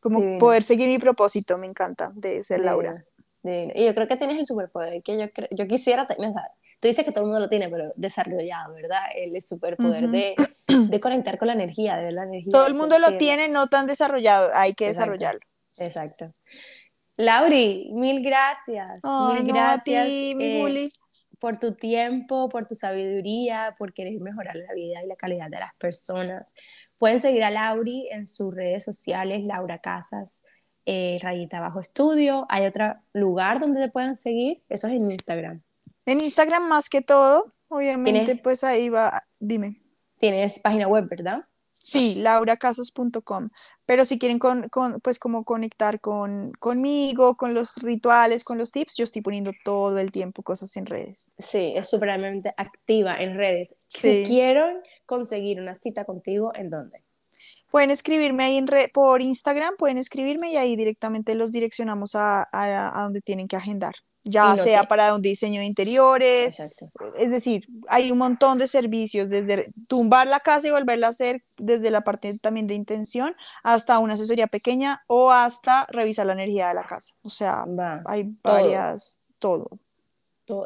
[0.00, 3.04] como poder seguir mi propósito, me encanta de ser Laura.
[3.44, 6.32] Y yo creo que tienes el superpoder que yo, yo quisiera tener.
[6.80, 9.02] Tú dices que todo el mundo lo tiene, pero desarrollado, ¿verdad?
[9.14, 10.34] El superpoder de,
[10.68, 12.50] de, conectar con la energía, de ver la energía.
[12.50, 15.42] Todo el mundo lo tiene, no tan desarrollado, hay que desarrollarlo.
[15.76, 16.32] Exacto.
[17.22, 19.00] Lauri, mil gracias.
[19.04, 20.88] mil gracias eh,
[21.38, 25.60] por tu tiempo, por tu sabiduría, por querer mejorar la vida y la calidad de
[25.60, 26.52] las personas.
[26.98, 30.42] Pueden seguir a Lauri en sus redes sociales, Laura Casas,
[30.84, 32.44] eh, rayita bajo estudio.
[32.48, 34.64] ¿Hay otro lugar donde te puedan seguir?
[34.68, 35.62] Eso es en Instagram.
[36.06, 39.76] En Instagram más que todo, obviamente, pues ahí va, dime.
[40.18, 41.44] Tienes página web, ¿verdad?
[41.82, 43.50] Sí, lauracasos.com.
[43.86, 44.70] Pero si quieren con,
[45.02, 49.98] pues como conectar con, conmigo, con los rituales, con los tips, yo estoy poniendo todo
[49.98, 51.32] el tiempo cosas en redes.
[51.38, 53.76] Sí, es supremamente activa en redes.
[53.88, 57.02] Si quieren conseguir una cita contigo, ¿en dónde?
[57.72, 63.02] Pueden escribirme ahí en por Instagram, pueden escribirme y ahí directamente los direccionamos a, a
[63.02, 63.94] donde tienen que agendar
[64.24, 66.58] ya sea para un diseño de interiores,
[67.18, 71.42] es decir, hay un montón de servicios, desde tumbar la casa y volverla a hacer,
[71.58, 73.34] desde la parte también de intención,
[73.64, 77.14] hasta una asesoría pequeña o hasta revisar la energía de la casa.
[77.24, 77.64] O sea,
[78.06, 79.68] hay varias, todo.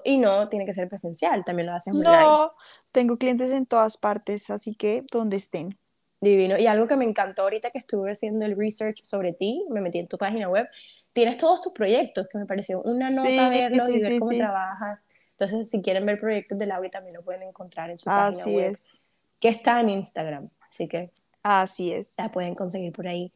[0.05, 2.19] Y no tiene que ser presencial, también lo hacen online.
[2.19, 2.53] No,
[2.93, 5.79] tengo clientes en todas partes, así que donde estén.
[6.21, 6.59] Divino.
[6.59, 9.99] Y algo que me encantó ahorita que estuve haciendo el research sobre ti, me metí
[9.99, 10.69] en tu página web,
[11.13, 15.01] tienes todos tus proyectos, que me pareció una nota verlos y ver cómo trabajas.
[15.33, 18.73] Entonces, si quieren ver proyectos de Laura, también lo pueden encontrar en su página web.
[18.73, 19.01] Es.
[19.39, 20.49] que está en Instagram.
[20.67, 21.11] Así que
[21.43, 22.15] Así es.
[22.17, 23.33] la pueden conseguir por ahí.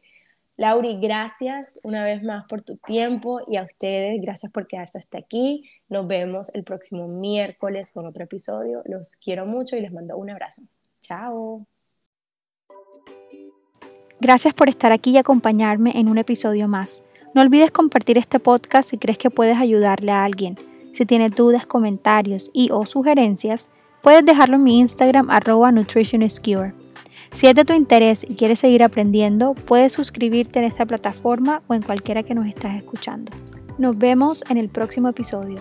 [0.57, 5.16] Lauri, gracias una vez más por tu tiempo y a ustedes, gracias por quedarse hasta
[5.16, 5.70] aquí.
[5.89, 8.82] Nos vemos el próximo miércoles con otro episodio.
[8.85, 10.62] Los quiero mucho y les mando un abrazo.
[11.01, 11.66] Chao.
[14.20, 17.02] Gracias por estar aquí y acompañarme en un episodio más.
[17.34, 20.56] No olvides compartir este podcast si crees que puedes ayudarle a alguien.
[20.92, 23.70] Si tienes dudas, comentarios y o sugerencias,
[24.02, 25.72] puedes dejarlo en mi Instagram arroba.
[27.32, 31.74] Si es de tu interés y quieres seguir aprendiendo, puedes suscribirte en esta plataforma o
[31.74, 33.32] en cualquiera que nos estás escuchando.
[33.78, 35.56] Nos vemos en el próximo episodio.